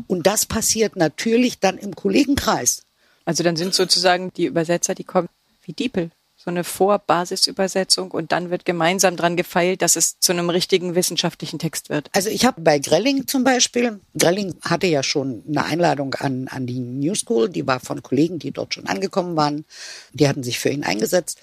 [0.06, 2.82] Und das passiert natürlich dann im Kollegenkreis.
[3.24, 5.28] Also dann sind sozusagen die Übersetzer, die kommen
[5.64, 6.10] wie Diepel
[6.46, 11.58] so eine Vorbasisübersetzung und dann wird gemeinsam dran gefeilt, dass es zu einem richtigen wissenschaftlichen
[11.58, 12.08] Text wird.
[12.12, 16.66] Also ich habe bei Grelling zum Beispiel, Grelling hatte ja schon eine Einladung an, an
[16.66, 19.64] die New School, die war von Kollegen, die dort schon angekommen waren,
[20.12, 21.40] die hatten sich für ihn eingesetzt.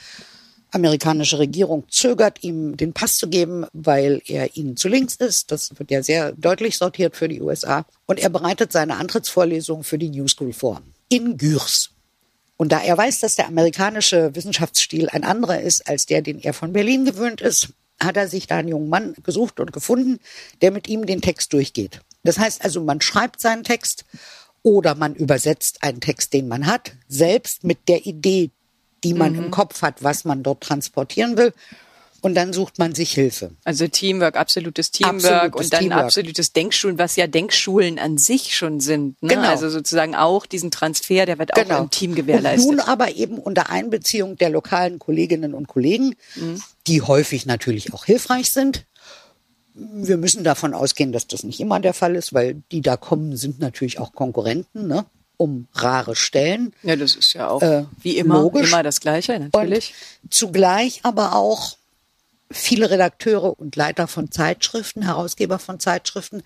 [0.74, 5.52] Amerikanische Regierung zögert, ihm den Pass zu geben, weil er ihnen zu links ist.
[5.52, 7.86] Das wird ja sehr deutlich sortiert für die USA.
[8.06, 10.82] Und er bereitet seine Antrittsvorlesung für die New School vor.
[11.10, 11.92] In Gürs.
[12.58, 16.54] Und da er weiß, dass der amerikanische Wissenschaftsstil ein anderer ist als der, den er
[16.54, 20.20] von Berlin gewöhnt ist, hat er sich da einen jungen Mann gesucht und gefunden,
[20.62, 22.02] der mit ihm den Text durchgeht.
[22.24, 24.06] Das heißt also, man schreibt seinen Text
[24.62, 28.52] oder man übersetzt einen Text, den man hat, selbst mit der Idee,
[29.04, 29.46] die man mhm.
[29.46, 31.54] im Kopf hat, was man dort transportieren will
[32.24, 33.52] und dann sucht man sich Hilfe.
[33.66, 36.04] Also Teamwork, absolutes Teamwork absolutes und dann Teamwork.
[36.06, 39.22] absolutes Denkschulen, was ja Denkschulen an sich schon sind.
[39.22, 39.36] Ne?
[39.36, 39.50] Genau.
[39.50, 41.76] Also sozusagen auch diesen Transfer, der wird genau.
[41.76, 42.70] auch im Team gewährleistet.
[42.70, 46.64] Und nun aber eben unter Einbeziehung der lokalen Kolleginnen und Kollegen, mhm.
[46.88, 48.86] die häufig natürlich auch hilfreich sind.
[49.74, 53.36] Wir müssen davon ausgehen, dass das nicht immer der Fall ist, weil die da kommen,
[53.36, 54.88] sind natürlich auch Konkurrenten.
[54.88, 55.06] Ne?
[55.38, 56.74] Um rare Stellen.
[56.84, 58.70] Ja, das ist ja auch äh, wie immer, logisch.
[58.70, 59.94] immer das Gleiche, natürlich.
[60.24, 61.78] Und zugleich aber auch
[62.52, 66.44] viele Redakteure und Leiter von Zeitschriften, Herausgeber von Zeitschriften,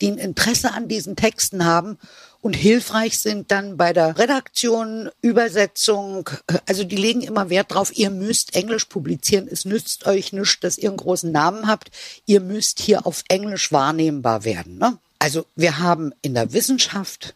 [0.00, 1.98] die ein Interesse an diesen Texten haben
[2.46, 6.30] und hilfreich sind dann bei der Redaktion, Übersetzung.
[6.66, 9.48] Also die legen immer Wert drauf, ihr müsst Englisch publizieren.
[9.50, 11.90] Es nützt euch nicht, dass ihr einen großen Namen habt.
[12.24, 14.78] Ihr müsst hier auf Englisch wahrnehmbar werden.
[14.78, 14.98] Ne?
[15.18, 17.34] Also wir haben in der Wissenschaft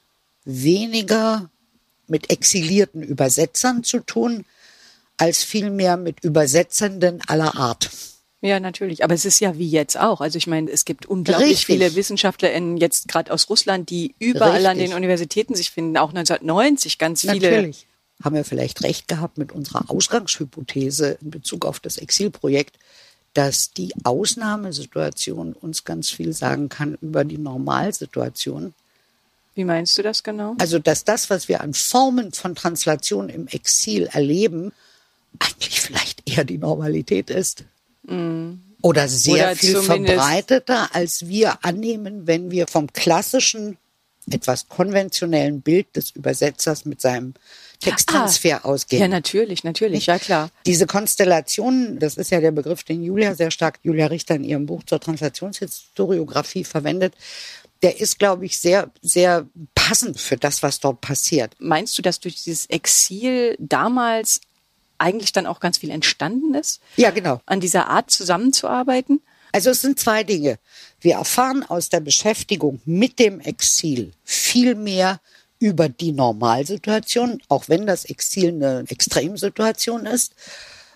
[0.50, 1.50] weniger
[2.06, 4.44] mit exilierten Übersetzern zu tun,
[5.16, 7.90] als vielmehr mit Übersetzenden aller Art.
[8.42, 9.04] Ja, natürlich.
[9.04, 10.20] Aber es ist ja wie jetzt auch.
[10.22, 11.66] Also ich meine, es gibt unglaublich Richtig.
[11.66, 14.68] viele WissenschaftlerInnen jetzt gerade aus Russland, die überall Richtig.
[14.68, 15.98] an den Universitäten sich finden.
[15.98, 17.34] Auch 1990 ganz viele.
[17.34, 17.86] Natürlich.
[18.24, 22.78] Haben wir vielleicht recht gehabt mit unserer Ausgangshypothese in Bezug auf das Exilprojekt,
[23.34, 28.74] dass die Ausnahmesituation uns ganz viel sagen kann über die Normalsituation.
[29.54, 30.54] Wie meinst du das genau?
[30.58, 34.72] Also, dass das, was wir an Formen von Translation im Exil erleben,
[35.38, 37.64] eigentlich vielleicht eher die Normalität ist.
[38.04, 38.62] Mhm.
[38.82, 43.76] Oder sehr Oder viel verbreiteter, als wir annehmen, wenn wir vom klassischen,
[44.30, 47.34] etwas konventionellen Bild des Übersetzers mit seinem
[47.80, 49.02] Texttransfer ah, ausgehen.
[49.02, 50.50] Ja, natürlich, natürlich, ja klar.
[50.66, 54.66] Diese Konstellation, das ist ja der Begriff, den Julia sehr stark, Julia Richter in ihrem
[54.66, 57.14] Buch zur Translationshistoriographie verwendet,
[57.82, 61.54] der ist, glaube ich, sehr, sehr passend für das, was dort passiert.
[61.58, 64.40] Meinst du, dass durch dieses Exil damals
[64.98, 66.80] eigentlich dann auch ganz viel entstanden ist?
[66.96, 67.40] Ja, genau.
[67.46, 69.20] An dieser Art zusammenzuarbeiten?
[69.52, 70.58] Also es sind zwei Dinge.
[71.00, 75.20] Wir erfahren aus der Beschäftigung mit dem Exil viel mehr
[75.58, 80.34] über die Normalsituation, auch wenn das Exil eine Extremsituation ist.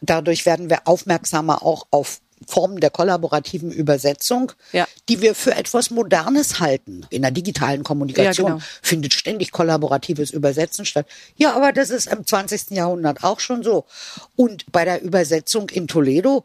[0.00, 4.87] Dadurch werden wir aufmerksamer auch auf Formen der kollaborativen Übersetzung, ja.
[5.09, 7.07] die wir für etwas Modernes halten.
[7.11, 8.66] In der digitalen Kommunikation ja, genau.
[8.83, 11.07] findet ständig kollaboratives Übersetzen statt.
[11.37, 12.70] Ja, aber das ist im 20.
[12.70, 13.85] Jahrhundert auch schon so.
[14.37, 16.42] Und bei der Übersetzung in Toledo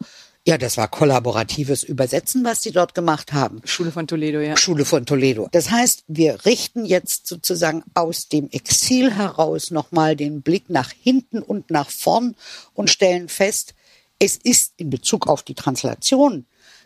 [0.50, 3.62] ja, das war kollaboratives Übersetzen, was die dort gemacht haben.
[3.66, 4.58] Schule von Toledo, ja.
[4.58, 5.48] Schule von Toledo.
[5.52, 11.44] Das heißt, wir richten jetzt sozusagen aus dem Exil heraus nochmal den Blick nach hinten
[11.44, 12.36] und nach vorn
[12.74, 13.76] und stellen fest,
[14.20, 16.46] es ist in Bezug auf die Translation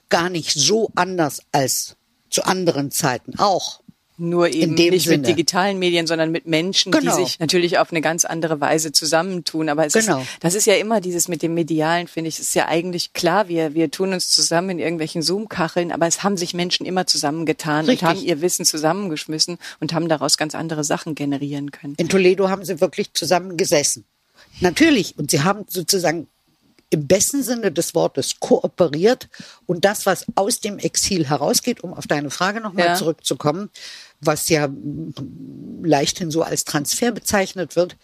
[0.10, 1.98] gar nicht so anders als
[2.30, 3.82] zu anderen Zeiten auch.
[4.18, 5.18] Nur eben nicht Sinne.
[5.18, 7.18] mit digitalen Medien, sondern mit Menschen, genau.
[7.18, 9.70] die sich natürlich auf eine ganz andere Weise zusammentun.
[9.70, 10.20] Aber es genau.
[10.20, 13.48] ist, das ist ja immer dieses mit dem Medialen, finde ich, ist ja eigentlich klar,
[13.48, 17.86] wir, wir tun uns zusammen in irgendwelchen Zoom-Kacheln, aber es haben sich Menschen immer zusammengetan
[17.86, 18.04] Richtig.
[18.04, 21.96] und haben ihr Wissen zusammengeschmissen und haben daraus ganz andere Sachen generieren können.
[21.98, 24.06] In Toledo haben sie wirklich zusammen gesessen.
[24.60, 25.18] Natürlich.
[25.18, 26.28] Und sie haben sozusagen
[26.94, 29.28] im besten Sinne des Wortes kooperiert
[29.66, 32.96] und das, was aus dem Exil herausgeht, um auf deine Frage nochmal ja.
[32.96, 33.70] zurückzukommen,
[34.22, 34.70] was ja
[35.82, 37.98] leichthin so als Transfer bezeichnet wird,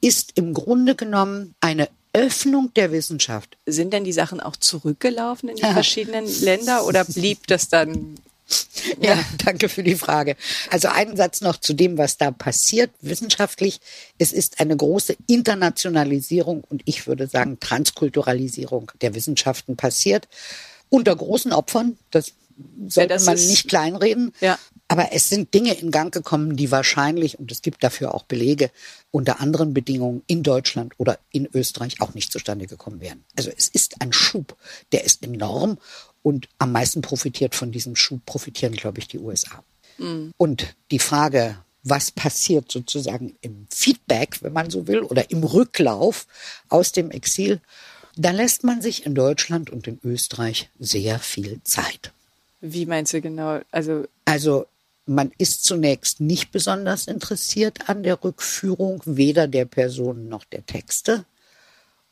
[0.00, 3.58] ist im Grunde genommen eine Öffnung der Wissenschaft.
[3.66, 5.72] Sind denn die Sachen auch zurückgelaufen in die ja.
[5.72, 8.14] verschiedenen Länder oder blieb das dann
[9.00, 10.36] ja, danke für die Frage.
[10.70, 13.80] Also einen Satz noch zu dem, was da passiert wissenschaftlich.
[14.18, 20.28] Es ist eine große Internationalisierung und ich würde sagen Transkulturalisierung der Wissenschaften passiert.
[20.88, 22.32] Unter großen Opfern, das
[22.86, 24.32] sollte ja, man nicht kleinreden.
[24.40, 24.58] Ja.
[24.90, 28.70] Aber es sind Dinge in Gang gekommen, die wahrscheinlich, und es gibt dafür auch Belege,
[29.10, 33.22] unter anderen Bedingungen in Deutschland oder in Österreich auch nicht zustande gekommen wären.
[33.36, 34.56] Also es ist ein Schub,
[34.92, 35.78] der ist enorm
[36.22, 39.62] und am meisten profitiert von diesem Schub, profitieren, glaube ich, die USA.
[39.98, 40.32] Mhm.
[40.38, 46.26] Und die Frage, was passiert sozusagen im Feedback, wenn man so will, oder im Rücklauf
[46.70, 47.60] aus dem Exil,
[48.16, 52.12] da lässt man sich in Deutschland und in Österreich sehr viel Zeit.
[52.60, 53.60] Wie meinst du genau?
[53.70, 54.66] Also, also
[55.08, 61.24] man ist zunächst nicht besonders interessiert an der Rückführung weder der Personen noch der Texte.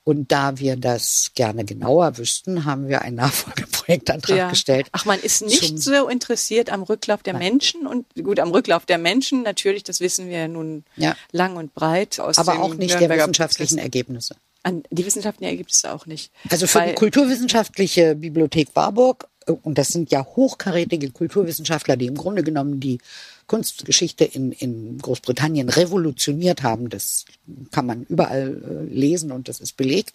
[0.02, 4.50] Und da wir das gerne genauer wüssten, haben wir einen Nachfolgeprojektantrag ja.
[4.50, 4.86] gestellt.
[4.92, 7.42] Ach, man ist nicht so interessiert am Rücklauf der Nein.
[7.42, 11.16] Menschen und gut, am Rücklauf der Menschen natürlich, das wissen wir nun ja.
[11.32, 14.36] lang und breit aus Aber auch nicht der wissenschaftlichen Ergebnisse.
[14.62, 16.30] An die wissenschaftlichen Ergebnisse auch nicht.
[16.50, 22.16] Also für Weil, die Kulturwissenschaftliche Bibliothek Warburg, und das sind ja hochkarätige Kulturwissenschaftler, die im
[22.16, 22.98] Grunde genommen die
[23.46, 27.24] Kunstgeschichte in, in Großbritannien revolutioniert haben, das
[27.70, 30.14] kann man überall äh, lesen und das ist belegt,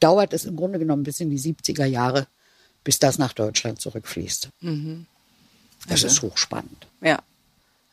[0.00, 2.26] dauert es im Grunde genommen bis in die 70er Jahre,
[2.82, 4.48] bis das nach Deutschland zurückfließt.
[4.60, 5.06] Mhm.
[5.84, 6.86] Das also, ist hochspannend.
[7.00, 7.20] Ja.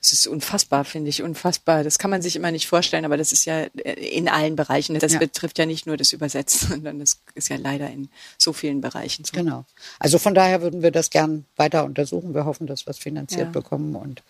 [0.03, 1.85] Es ist unfassbar, finde ich, unfassbar.
[1.85, 4.99] Das kann man sich immer nicht vorstellen, aber das ist ja äh, in allen Bereichen.
[4.99, 5.19] Das ja.
[5.19, 9.23] betrifft ja nicht nur das Übersetzen, sondern das ist ja leider in so vielen Bereichen
[9.23, 9.31] so.
[9.31, 9.63] Genau.
[9.99, 12.33] Also von daher würden wir das gern weiter untersuchen.
[12.33, 13.51] Wir hoffen, dass wir es finanziert ja.
[13.51, 14.23] bekommen und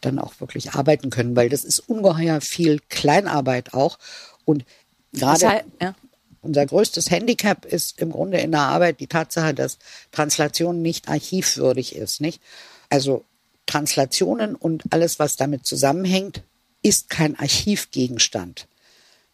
[0.00, 3.98] dann auch wirklich arbeiten können, weil das ist ungeheuer viel Kleinarbeit auch.
[4.46, 4.64] Und
[5.12, 5.94] gerade heißt, ja.
[6.40, 9.76] unser größtes Handicap ist im Grunde in der Arbeit die Tatsache, dass
[10.10, 12.40] Translation nicht archivwürdig ist, nicht?
[12.88, 13.26] Also
[13.66, 16.42] Translationen und alles, was damit zusammenhängt,
[16.82, 18.66] ist kein Archivgegenstand.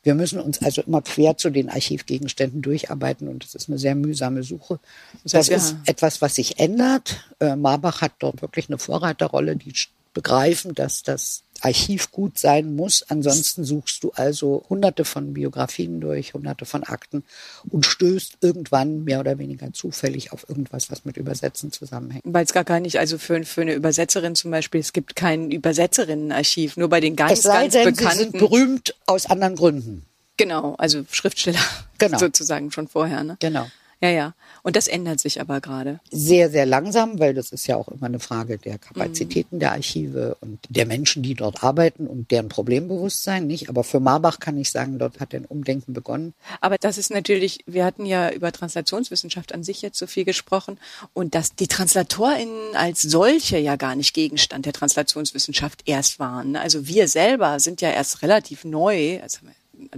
[0.02, 3.94] Wir müssen uns also immer quer zu den Archivgegenständen durcharbeiten und das ist eine sehr
[3.94, 4.78] mühsame Suche.
[5.24, 5.78] Das, das ist ja.
[5.86, 7.28] etwas, was sich ändert.
[7.40, 9.74] Äh, Marbach hat dort wirklich eine Vorreiterrolle, die
[10.14, 13.04] begreifen, dass das Archiv gut sein muss.
[13.08, 17.24] Ansonsten suchst du also hunderte von Biografien durch, hunderte von Akten
[17.68, 22.22] und stößt irgendwann mehr oder weniger zufällig auf irgendwas, was mit Übersetzen zusammenhängt.
[22.26, 25.50] Weil es gar gar nicht, also für, für eine Übersetzerin zum Beispiel, es gibt kein
[25.50, 28.16] Übersetzerinnenarchiv, nur bei den ganz, es sei ganz denn, bekannten.
[28.16, 30.04] Sie sind berühmt aus anderen Gründen.
[30.36, 31.60] Genau, also Schriftsteller
[31.98, 32.18] genau.
[32.18, 33.24] sozusagen schon vorher.
[33.24, 33.36] Ne?
[33.40, 33.66] Genau.
[34.00, 34.34] Ja, ja.
[34.62, 35.98] Und das ändert sich aber gerade.
[36.10, 39.60] Sehr, sehr langsam, weil das ist ja auch immer eine Frage der Kapazitäten mhm.
[39.60, 43.68] der Archive und der Menschen, die dort arbeiten und deren Problembewusstsein, nicht?
[43.68, 46.34] Aber für Marbach kann ich sagen, dort hat ein Umdenken begonnen.
[46.60, 50.78] Aber das ist natürlich, wir hatten ja über Translationswissenschaft an sich jetzt so viel gesprochen
[51.12, 56.54] und dass die TranslatorInnen als solche ja gar nicht Gegenstand der Translationswissenschaft erst waren.
[56.54, 59.38] Also wir selber sind ja erst relativ neu, also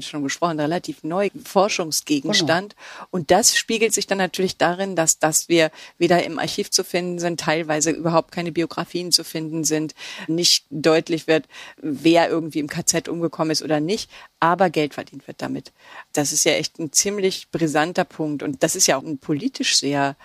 [0.01, 2.75] schon gesprochen, relativ neu Forschungsgegenstand.
[2.75, 3.09] Genau.
[3.11, 7.19] Und das spiegelt sich dann natürlich darin, dass, dass wir weder im Archiv zu finden
[7.19, 9.95] sind, teilweise überhaupt keine Biografien zu finden sind,
[10.29, 11.47] nicht deutlich wird,
[11.81, 15.73] wer irgendwie im KZ umgekommen ist oder nicht, aber Geld verdient wird damit.
[16.13, 18.43] Das ist ja echt ein ziemlich brisanter Punkt.
[18.43, 20.17] Und das ist ja auch ein politisch sehr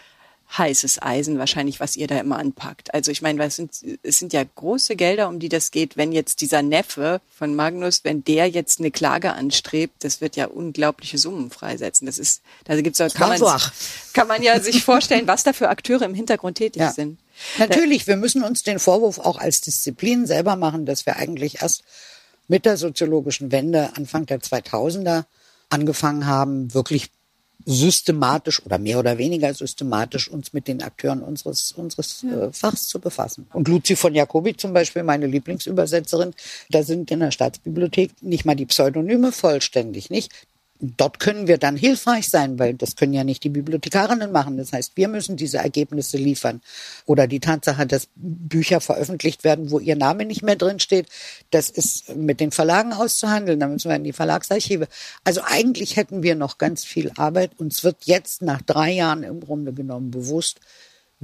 [0.57, 2.93] heißes Eisen wahrscheinlich, was ihr da immer anpackt.
[2.93, 3.71] Also ich meine, es sind,
[4.03, 5.97] es sind ja große Gelder, um die das geht.
[5.97, 10.45] Wenn jetzt dieser Neffe von Magnus, wenn der jetzt eine Klage anstrebt, das wird ja
[10.47, 12.05] unglaubliche Summen freisetzen.
[12.05, 13.61] Das ist, da gibt's ja, kann man,
[14.13, 16.91] kann man ja sich vorstellen, was da für Akteure im Hintergrund tätig ja.
[16.91, 17.19] sind.
[17.57, 21.83] Natürlich, wir müssen uns den Vorwurf auch als Disziplin selber machen, dass wir eigentlich erst
[22.47, 25.25] mit der soziologischen Wende Anfang der 2000er
[25.69, 27.09] angefangen haben, wirklich
[27.65, 32.45] systematisch oder mehr oder weniger systematisch uns mit den Akteuren unseres, unseres ja.
[32.45, 33.47] äh, Fachs zu befassen.
[33.53, 36.33] Und Luzi von Jacobi zum Beispiel, meine Lieblingsübersetzerin,
[36.69, 40.31] da sind in der Staatsbibliothek nicht mal die Pseudonyme vollständig, nicht?
[40.79, 44.57] Dort können wir dann hilfreich sein, weil das können ja nicht die Bibliothekarinnen machen.
[44.57, 46.61] Das heißt, wir müssen diese Ergebnisse liefern.
[47.05, 51.07] Oder die Tatsache, dass Bücher veröffentlicht werden, wo ihr Name nicht mehr drin steht,
[51.51, 53.59] das ist mit den Verlagen auszuhandeln.
[53.59, 54.87] Da müssen wir in die Verlagsarchive.
[55.23, 57.51] Also eigentlich hätten wir noch ganz viel Arbeit.
[57.57, 60.59] Uns wird jetzt nach drei Jahren im Grunde genommen bewusst,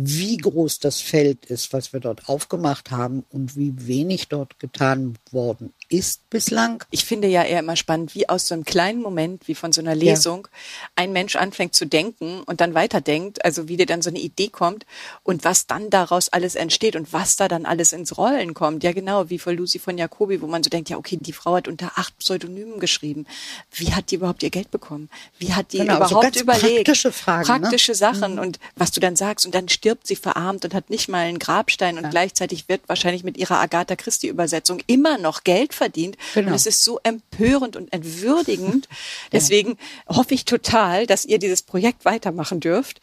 [0.04, 5.16] wie groß das Feld ist, was wir dort aufgemacht haben und wie wenig dort getan
[5.32, 6.84] worden ist bislang.
[6.90, 9.82] Ich finde ja eher immer spannend, wie aus so einem kleinen Moment, wie von so
[9.82, 10.58] einer Lesung, ja.
[10.96, 14.48] ein Mensch anfängt zu denken und dann weiterdenkt, also wie dir dann so eine Idee
[14.48, 14.86] kommt
[15.24, 18.84] und was dann daraus alles entsteht und was da dann alles ins Rollen kommt.
[18.84, 21.56] Ja, genau, wie für Lucy von Jacobi, wo man so denkt, ja, okay, die Frau
[21.56, 23.26] hat unter acht Pseudonymen geschrieben.
[23.72, 25.10] Wie hat die überhaupt ihr Geld bekommen?
[25.40, 26.86] Wie hat die genau, überhaupt so überlegt?
[26.86, 27.42] Praktische Fragen.
[27.42, 27.60] Ne?
[27.60, 27.96] Praktische ne?
[27.98, 28.40] Sachen mhm.
[28.40, 31.40] und was du dann sagst und dann stirbt sie verarmt und hat nicht mal einen
[31.40, 32.10] Grabstein und ja.
[32.10, 36.18] gleichzeitig wird wahrscheinlich mit ihrer Agatha Christie Übersetzung immer noch Geld verdient.
[36.34, 36.50] Genau.
[36.50, 38.88] Und es ist so empörend und entwürdigend.
[39.32, 39.78] Deswegen
[40.10, 40.16] ja.
[40.16, 43.02] hoffe ich total, dass ihr dieses Projekt weitermachen dürft.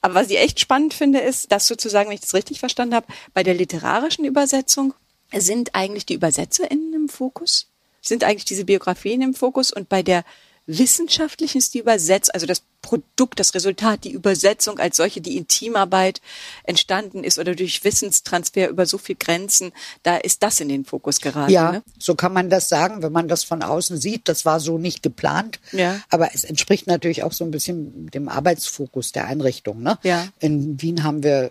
[0.00, 3.06] Aber was ich echt spannend finde, ist, dass sozusagen, wenn ich das richtig verstanden habe,
[3.34, 4.94] bei der literarischen Übersetzung
[5.34, 7.68] sind eigentlich die ÜbersetzerInnen im Fokus?
[8.00, 9.72] Sind eigentlich diese Biografien im Fokus?
[9.72, 10.24] Und bei der
[10.66, 15.48] wissenschaftlichen ist die Übersetzung, also das Produkt, das Resultat, die Übersetzung als solche, die in
[15.48, 16.20] Teamarbeit
[16.62, 19.72] entstanden ist oder durch Wissenstransfer über so viel Grenzen,
[20.04, 21.50] da ist das in den Fokus geraten.
[21.50, 21.82] Ja, ne?
[21.98, 24.28] so kann man das sagen, wenn man das von außen sieht.
[24.28, 25.58] Das war so nicht geplant.
[25.72, 26.00] Ja.
[26.10, 29.82] Aber es entspricht natürlich auch so ein bisschen dem Arbeitsfokus der Einrichtung.
[29.82, 29.98] Ne?
[30.04, 30.28] Ja.
[30.38, 31.50] In Wien haben wir,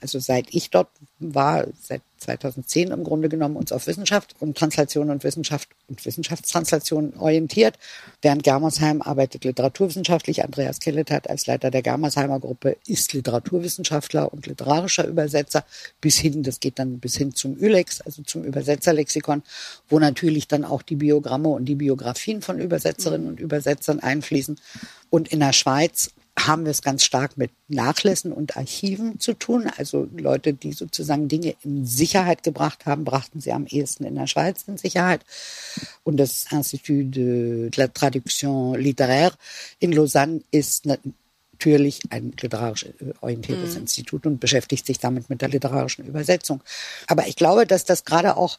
[0.00, 0.88] also seit ich dort
[1.20, 7.14] war, seit 2010 im Grunde genommen uns auf Wissenschaft und Translation und Wissenschaft und Wissenschaftstranslation
[7.18, 7.78] orientiert.
[8.22, 14.46] Während Germersheim arbeitet literaturwissenschaftlich an Andreas Kelletert als Leiter der Germersheimer Gruppe ist Literaturwissenschaftler und
[14.46, 15.66] literarischer Übersetzer
[16.00, 19.42] bis hin, das geht dann bis hin zum Ülex, also zum Übersetzerlexikon,
[19.90, 24.58] wo natürlich dann auch die Biogramme und die Biografien von Übersetzerinnen und Übersetzern einfließen.
[25.10, 29.70] Und in der Schweiz haben wir es ganz stark mit Nachlässen und Archiven zu tun.
[29.78, 34.26] Also Leute, die sozusagen Dinge in Sicherheit gebracht haben, brachten sie am ehesten in der
[34.26, 35.24] Schweiz in Sicherheit.
[36.04, 39.32] Und das Institut de la Traduction littéraire
[39.78, 43.82] in Lausanne ist natürlich ein literarisch äh, orientiertes mhm.
[43.82, 46.62] Institut und beschäftigt sich damit mit der literarischen Übersetzung.
[47.06, 48.58] Aber ich glaube, dass das gerade auch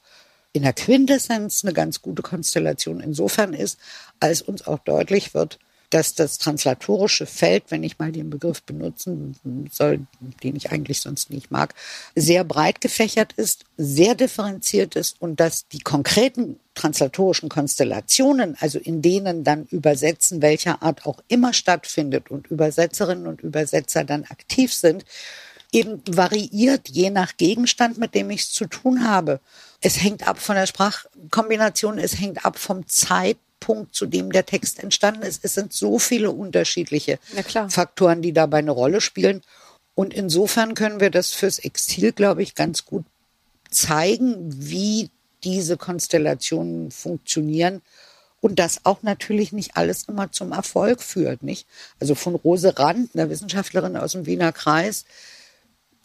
[0.51, 3.77] in der Quintessenz eine ganz gute Konstellation insofern ist,
[4.19, 5.59] als uns auch deutlich wird,
[5.89, 9.35] dass das translatorische Feld, wenn ich mal den Begriff benutzen
[9.71, 10.01] soll,
[10.43, 11.73] den ich eigentlich sonst nicht mag,
[12.15, 19.01] sehr breit gefächert ist, sehr differenziert ist und dass die konkreten translatorischen Konstellationen, also in
[19.01, 25.05] denen dann Übersetzen welcher Art auch immer stattfindet und Übersetzerinnen und Übersetzer dann aktiv sind,
[25.71, 29.39] eben variiert je nach Gegenstand, mit dem ich es zu tun habe.
[29.81, 34.45] Es hängt ab von der Sprachkombination, es hängt ab vom Zeit Punkt, zu dem der
[34.45, 35.43] Text entstanden ist.
[35.43, 37.19] Es sind so viele unterschiedliche
[37.69, 39.41] Faktoren, die dabei eine Rolle spielen.
[39.95, 43.05] Und insofern können wir das fürs Exil, glaube ich, ganz gut
[43.71, 45.09] zeigen, wie
[45.43, 47.81] diese Konstellationen funktionieren
[48.41, 51.67] und das auch natürlich nicht alles immer zum Erfolg führt, nicht?
[51.99, 55.05] Also von Rose Rand, einer Wissenschaftlerin aus dem Wiener Kreis,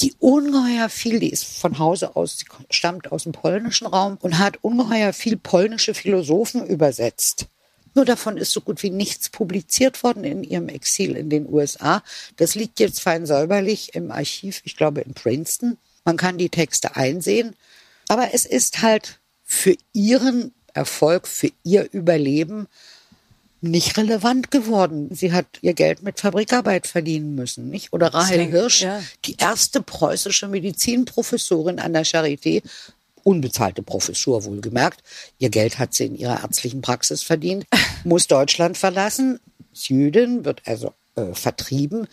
[0.02, 4.38] die ungeheuer viel, die ist von Hause aus, die stammt aus dem polnischen Raum und
[4.38, 7.46] hat ungeheuer viel polnische Philosophen übersetzt.
[7.94, 12.02] Nur davon ist so gut wie nichts publiziert worden in ihrem Exil in den USA.
[12.36, 15.78] Das liegt jetzt fein säuberlich im Archiv, ich glaube in Princeton.
[16.04, 17.54] Man kann die Texte einsehen.
[18.08, 22.66] Aber es ist halt für ihren Erfolg, für ihr Überleben
[23.62, 25.08] nicht relevant geworden.
[25.14, 27.92] Sie hat ihr Geld mit Fabrikarbeit verdienen müssen, nicht?
[27.92, 29.00] Oder Rahel Hirsch, ja.
[29.24, 32.62] die erste preußische Medizinprofessorin an der Charité,
[33.22, 35.02] unbezahlte Professur wohlgemerkt.
[35.38, 37.64] Ihr Geld hat sie in ihrer ärztlichen Praxis verdient,
[38.04, 39.38] muss Deutschland verlassen.
[39.72, 42.08] Jüdin, wird also äh, vertrieben.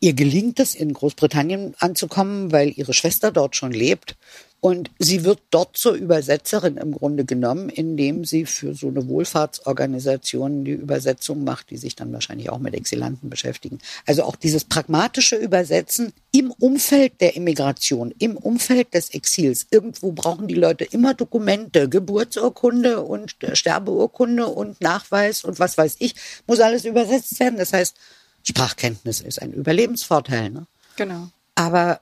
[0.00, 4.16] Ihr gelingt es, in Großbritannien anzukommen, weil ihre Schwester dort schon lebt.
[4.60, 10.64] Und sie wird dort zur Übersetzerin im Grunde genommen, indem sie für so eine Wohlfahrtsorganisation
[10.64, 13.78] die Übersetzung macht, die sich dann wahrscheinlich auch mit Exilanten beschäftigen.
[14.04, 19.68] Also auch dieses pragmatische Übersetzen im Umfeld der Immigration, im Umfeld des Exils.
[19.70, 26.16] Irgendwo brauchen die Leute immer Dokumente, Geburtsurkunde und Sterbeurkunde und Nachweis und was weiß ich,
[26.48, 27.58] muss alles übersetzt werden.
[27.58, 27.96] Das heißt,
[28.42, 30.50] Sprachkenntnis ist ein Überlebensvorteil.
[30.50, 30.66] Ne?
[30.96, 31.28] Genau.
[31.54, 32.00] Aber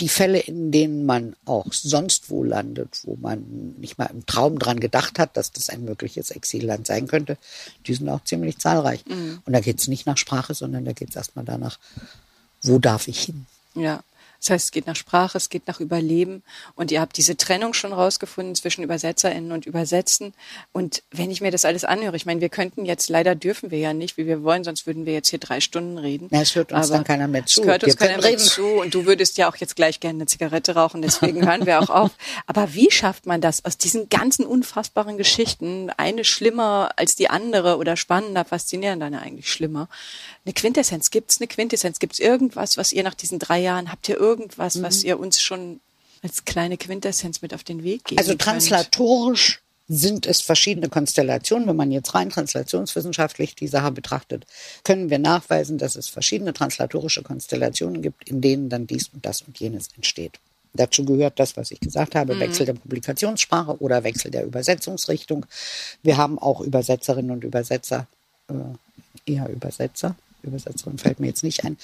[0.00, 4.58] die Fälle, in denen man auch sonst wo landet, wo man nicht mal im Traum
[4.58, 7.38] dran gedacht hat, dass das ein mögliches Exilland sein könnte,
[7.86, 9.06] die sind auch ziemlich zahlreich.
[9.06, 9.40] Mhm.
[9.44, 11.78] Und da geht es nicht nach Sprache, sondern da geht es erstmal danach,
[12.62, 13.46] wo darf ich hin?
[13.74, 14.02] Ja.
[14.44, 16.42] Das heißt, es geht nach Sprache, es geht nach Überleben.
[16.74, 20.34] Und ihr habt diese Trennung schon rausgefunden zwischen ÜbersetzerInnen und Übersetzen.
[20.72, 23.78] Und wenn ich mir das alles anhöre, ich meine, wir könnten jetzt, leider dürfen wir
[23.78, 26.28] ja nicht, wie wir wollen, sonst würden wir jetzt hier drei Stunden reden.
[26.30, 27.62] Ja, es hört uns Aber dann keiner mehr zu.
[27.62, 28.66] Es hört uns keiner mehr zu.
[28.66, 31.88] Und du würdest ja auch jetzt gleich gerne eine Zigarette rauchen, deswegen hören wir auch
[31.88, 32.10] auf.
[32.46, 37.78] Aber wie schafft man das aus diesen ganzen unfassbaren Geschichten, eine schlimmer als die andere
[37.78, 39.88] oder spannender, faszinierender, eigentlich schlimmer,
[40.44, 41.10] eine Quintessenz.
[41.10, 41.98] Gibt es eine Quintessenz?
[41.98, 44.82] Gibt es irgendwas, was ihr nach diesen drei Jahren, habt ihr irgendwas, mhm.
[44.82, 45.80] was ihr uns schon
[46.22, 49.64] als kleine Quintessenz mit auf den Weg geben Also translatorisch könnt?
[49.86, 51.68] sind es verschiedene Konstellationen.
[51.68, 54.46] Wenn man jetzt rein translationswissenschaftlich die Sache betrachtet,
[54.82, 59.42] können wir nachweisen, dass es verschiedene translatorische Konstellationen gibt, in denen dann dies und das
[59.42, 60.38] und jenes entsteht.
[60.72, 62.40] Dazu gehört das, was ich gesagt habe, mhm.
[62.40, 65.46] Wechsel der Publikationssprache oder Wechsel der Übersetzungsrichtung.
[66.02, 68.06] Wir haben auch Übersetzerinnen und Übersetzer,
[68.48, 71.76] äh, eher Übersetzer, Übersetzerin fällt mir jetzt nicht ein,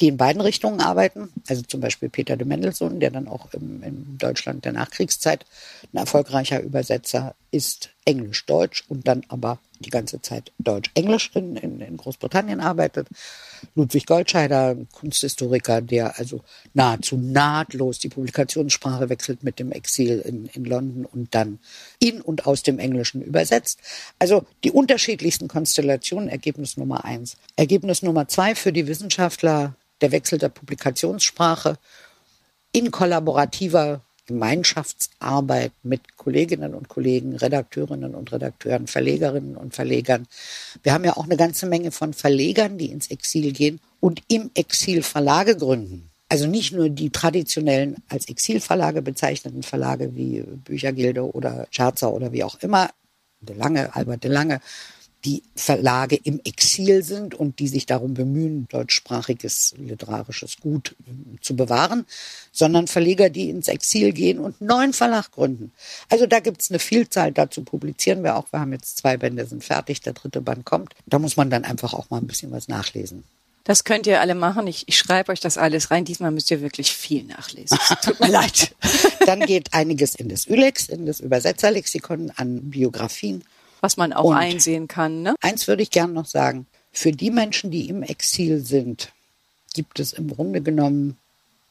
[0.00, 1.30] die in beiden Richtungen arbeiten.
[1.48, 5.44] Also zum Beispiel Peter de Mendelssohn, der dann auch im, in Deutschland der Nachkriegszeit
[5.92, 11.96] ein erfolgreicher Übersetzer ist, Englisch-Deutsch und dann aber die ganze Zeit Deutsch-Englisch in, in, in
[11.96, 13.08] Großbritannien arbeitet.
[13.74, 16.40] Ludwig Goldscheider, Kunsthistoriker, der also
[16.74, 21.58] nahezu nahtlos die Publikationssprache wechselt mit dem Exil in, in London und dann
[21.98, 23.80] in und aus dem Englischen übersetzt.
[24.18, 27.36] Also die unterschiedlichsten Konstellationen, Ergebnis Nummer eins.
[27.56, 31.78] Ergebnis Nummer zwei für die Wissenschaftler, der Wechsel der Publikationssprache
[32.72, 34.00] in kollaborativer
[34.32, 40.26] Gemeinschaftsarbeit mit Kolleginnen und Kollegen, Redakteurinnen und Redakteuren, Verlegerinnen und Verlegern.
[40.82, 44.50] Wir haben ja auch eine ganze Menge von Verlegern, die ins Exil gehen und im
[44.54, 46.08] Exil Verlage gründen.
[46.28, 52.42] Also nicht nur die traditionellen als Exilverlage bezeichneten Verlage wie Büchergilde oder Scherzer oder wie
[52.42, 52.88] auch immer,
[53.40, 54.60] De Lange, Albert de Lange,
[55.24, 60.96] die Verlage im Exil sind und die sich darum bemühen, deutschsprachiges literarisches Gut
[61.40, 62.06] zu bewahren,
[62.50, 65.72] sondern Verleger, die ins Exil gehen und einen neuen Verlag gründen.
[66.08, 68.46] Also da gibt's eine Vielzahl, dazu publizieren wir auch.
[68.50, 70.94] Wir haben jetzt zwei Bände, sind fertig, der dritte Band kommt.
[71.06, 73.24] Da muss man dann einfach auch mal ein bisschen was nachlesen.
[73.64, 74.66] Das könnt ihr alle machen.
[74.66, 76.04] Ich, ich schreibe euch das alles rein.
[76.04, 77.78] Diesmal müsst ihr wirklich viel nachlesen.
[78.02, 78.74] Tut mir leid.
[79.26, 83.44] Dann geht einiges in das Ülex, in das Übersetzerlexikon an Biografien
[83.82, 85.20] was man auch Und einsehen kann.
[85.20, 85.34] Ne?
[85.42, 86.66] Eins würde ich gerne noch sagen.
[86.92, 89.12] Für die Menschen, die im Exil sind,
[89.74, 91.18] gibt es im Grunde genommen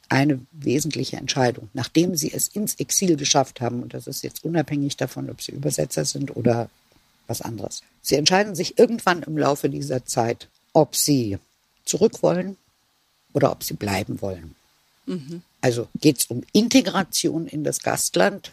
[0.09, 1.70] eine wesentliche Entscheidung.
[1.74, 5.53] Nachdem sie es ins Exil geschafft haben, und das ist jetzt unabhängig davon, ob sie
[5.53, 6.70] Übersetzer sind oder
[7.28, 7.82] was anderes.
[8.01, 11.38] Sie entscheiden sich irgendwann im Laufe dieser Zeit, ob sie
[11.86, 12.57] zurück wollen
[13.32, 14.55] oder ob sie bleiben wollen.
[15.05, 15.43] Mhm.
[15.62, 18.51] Also geht es um Integration in das Gastland,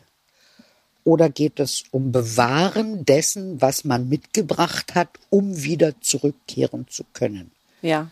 [1.05, 7.51] oder geht es um Bewahren dessen, was man mitgebracht hat, um wieder zurückkehren zu können?
[7.82, 8.11] Ja.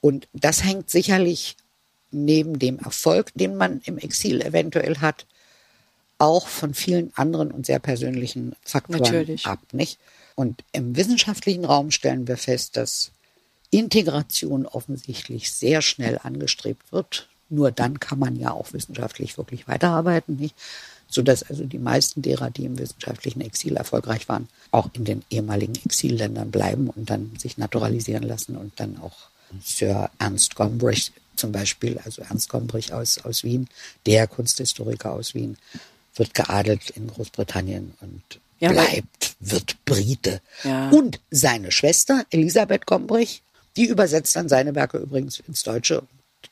[0.00, 1.56] Und das hängt sicherlich
[2.10, 5.26] neben dem Erfolg, den man im Exil eventuell hat,
[6.18, 9.46] auch von vielen anderen und sehr persönlichen Faktoren Natürlich.
[9.46, 9.98] ab, nicht?
[10.34, 13.10] Und im wissenschaftlichen Raum stellen wir fest, dass
[13.70, 17.28] Integration offensichtlich sehr schnell angestrebt wird.
[17.48, 20.54] Nur dann kann man ja auch wissenschaftlich wirklich weiterarbeiten, nicht?
[21.08, 25.74] Sodass also die meisten derer, die im wissenschaftlichen Exil erfolgreich waren, auch in den ehemaligen
[25.84, 29.16] Exilländern bleiben und dann sich naturalisieren lassen und dann auch
[29.62, 33.68] Sir Ernst Gombrich zum Beispiel, also Ernst Gombrich aus, aus Wien,
[34.06, 35.56] der Kunsthistoriker aus Wien,
[36.14, 38.22] wird geadelt in Großbritannien und
[38.58, 40.40] ja, bleibt, wird Brite.
[40.64, 40.88] Ja.
[40.90, 43.42] Und seine Schwester Elisabeth Gombrich,
[43.76, 46.02] die übersetzt dann seine Werke übrigens ins Deutsche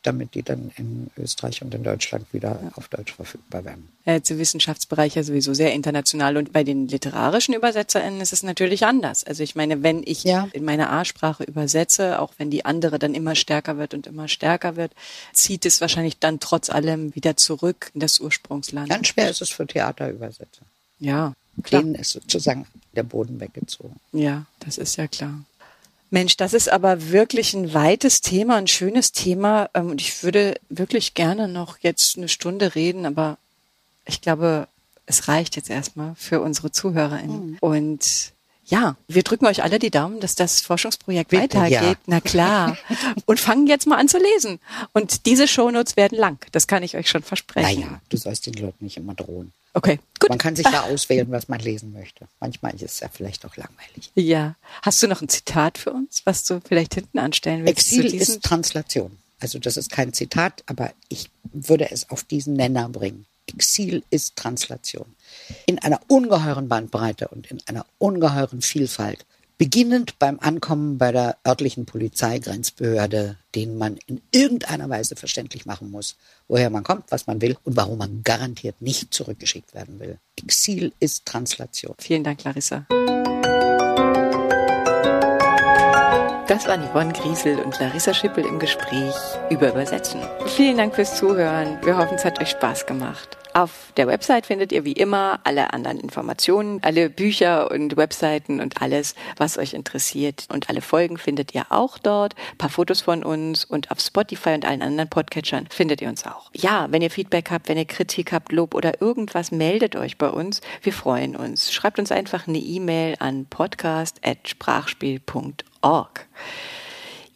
[0.03, 2.70] damit die dann in Österreich und in Deutschland wieder ja.
[2.74, 3.88] auf Deutsch verfügbar werden.
[4.05, 8.84] Ja, der Wissenschaftsbereich ja sowieso sehr international und bei den literarischen UbersetzerInnen ist es natürlich
[8.84, 9.24] anders.
[9.24, 10.49] Also ich meine, wenn ich ja.
[10.53, 14.76] in meiner A-Sprache übersetze, auch wenn die andere dann immer stärker wird und immer stärker
[14.76, 14.92] wird,
[15.32, 18.88] zieht es wahrscheinlich dann trotz allem wieder zurück in das Ursprungsland.
[18.88, 20.62] Ganz schwer ist es für Theaterübersetzer.
[20.99, 21.34] Ja.
[21.62, 21.82] Klar.
[21.82, 22.66] Denen ist sozusagen
[22.97, 23.97] der Boden weggezogen.
[24.12, 25.45] Ja, das ist ja klar.
[26.14, 29.68] Mensch, das ist aber wirklich ein weites Thema, ein schönes Thema.
[29.74, 33.36] Ähm, und ich würde wirklich gerne noch jetzt eine Stunde reden, aber
[34.06, 34.68] ich glaube,
[35.06, 37.50] es reicht jetzt erstmal für unsere ZuhörerInnen.
[37.50, 37.56] Mhm.
[37.60, 38.32] Und
[38.64, 41.82] ja, wir drücken euch alle die Daumen, dass das Forschungsprojekt weitergeht.
[41.82, 41.94] Ja.
[42.06, 42.78] Na klar.
[43.26, 44.60] Und fangen jetzt mal an zu lesen.
[44.92, 46.38] Und diese Shownotes werden lang.
[46.52, 47.80] Das kann ich euch schon versprechen.
[47.80, 49.52] Naja, du sollst den Leuten nicht immer drohen.
[49.76, 50.28] Okay, gut.
[50.28, 52.28] Man kann sich ja auswählen, was man lesen möchte.
[52.38, 54.12] Manchmal ist es ja vielleicht auch langweilig.
[54.14, 54.54] Ja.
[54.82, 57.78] Hast du noch ein Zitat für uns, was du vielleicht hinten anstellen willst?
[57.78, 59.18] Exil ist Translation.
[59.40, 63.26] Also das ist kein Zitat, aber ich würde es auf diesen Nenner bringen.
[63.46, 65.06] Exil ist Translation.
[65.66, 69.26] In einer ungeheuren Bandbreite und in einer ungeheuren Vielfalt
[69.57, 76.16] Beginnend beim Ankommen bei der örtlichen Polizeigrenzbehörde, denen man in irgendeiner Weise verständlich machen muss,
[76.48, 80.18] woher man kommt, was man will und warum man garantiert nicht zurückgeschickt werden will.
[80.42, 81.94] Exil ist Translation.
[81.98, 82.86] Vielen Dank, Larissa.
[86.48, 89.14] Das waren Yvonne Griesel und Larissa Schippel im Gespräch
[89.50, 90.20] über Übersetzen.
[90.46, 91.78] Vielen Dank fürs Zuhören.
[91.84, 93.38] Wir hoffen, es hat euch Spaß gemacht.
[93.57, 98.82] Auf der Website findet ihr wie immer alle anderen Informationen, alle Bücher und Webseiten und
[98.82, 100.48] alles, was euch interessiert.
[100.52, 102.34] Und alle Folgen findet ihr auch dort.
[102.50, 106.26] Ein paar Fotos von uns und auf Spotify und allen anderen Podcatchern findet ihr uns
[106.26, 106.50] auch.
[106.52, 110.30] Ja, wenn ihr Feedback habt, wenn ihr Kritik habt, Lob oder irgendwas, meldet euch bei
[110.30, 110.61] uns.
[110.82, 111.72] Wir freuen uns.
[111.72, 116.26] Schreibt uns einfach eine E-Mail an podcast.sprachspiel.org.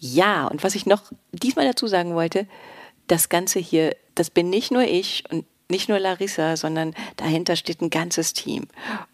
[0.00, 2.48] Ja, und was ich noch diesmal dazu sagen wollte,
[3.06, 7.82] das Ganze hier, das bin nicht nur ich und nicht nur Larissa, sondern dahinter steht
[7.82, 8.66] ein ganzes Team.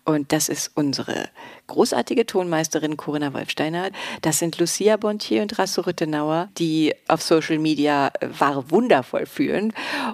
[0.04, 1.28] Und das ist unsere
[1.66, 3.90] großartige Tonmeisterin Corinna Wolfsteiner.
[4.22, 9.72] Das sind Lucia Bontier und Rasso Rüttenauer, die auf Social Media wahre wundervoll führen.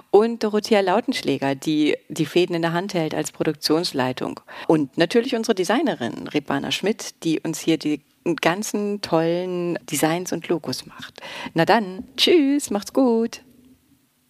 [0.09, 4.39] Und Dorothea Lautenschläger, die die Fäden in der Hand hält als Produktionsleitung.
[4.67, 8.01] Und natürlich unsere Designerin Rebana Schmidt, die uns hier die
[8.41, 11.21] ganzen tollen Designs und Logos macht.
[11.53, 13.41] Na dann, tschüss, macht's gut.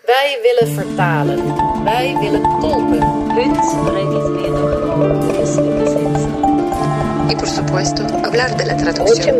[0.05, 1.39] Wij willen vertalen.
[1.83, 3.01] Wij willen tolken.
[3.35, 4.51] Hun spreekt meer
[7.29, 9.35] И, por supuesto, hablar de la traducción.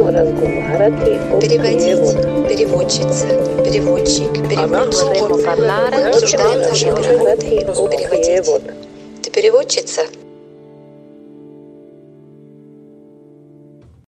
[1.40, 3.28] Переводить, переводчица,
[3.64, 5.22] переводчик, переводчик.
[6.08, 7.66] Обсуждать наши переводы.
[7.90, 8.62] Переводить.
[9.22, 10.02] Ты переводчица?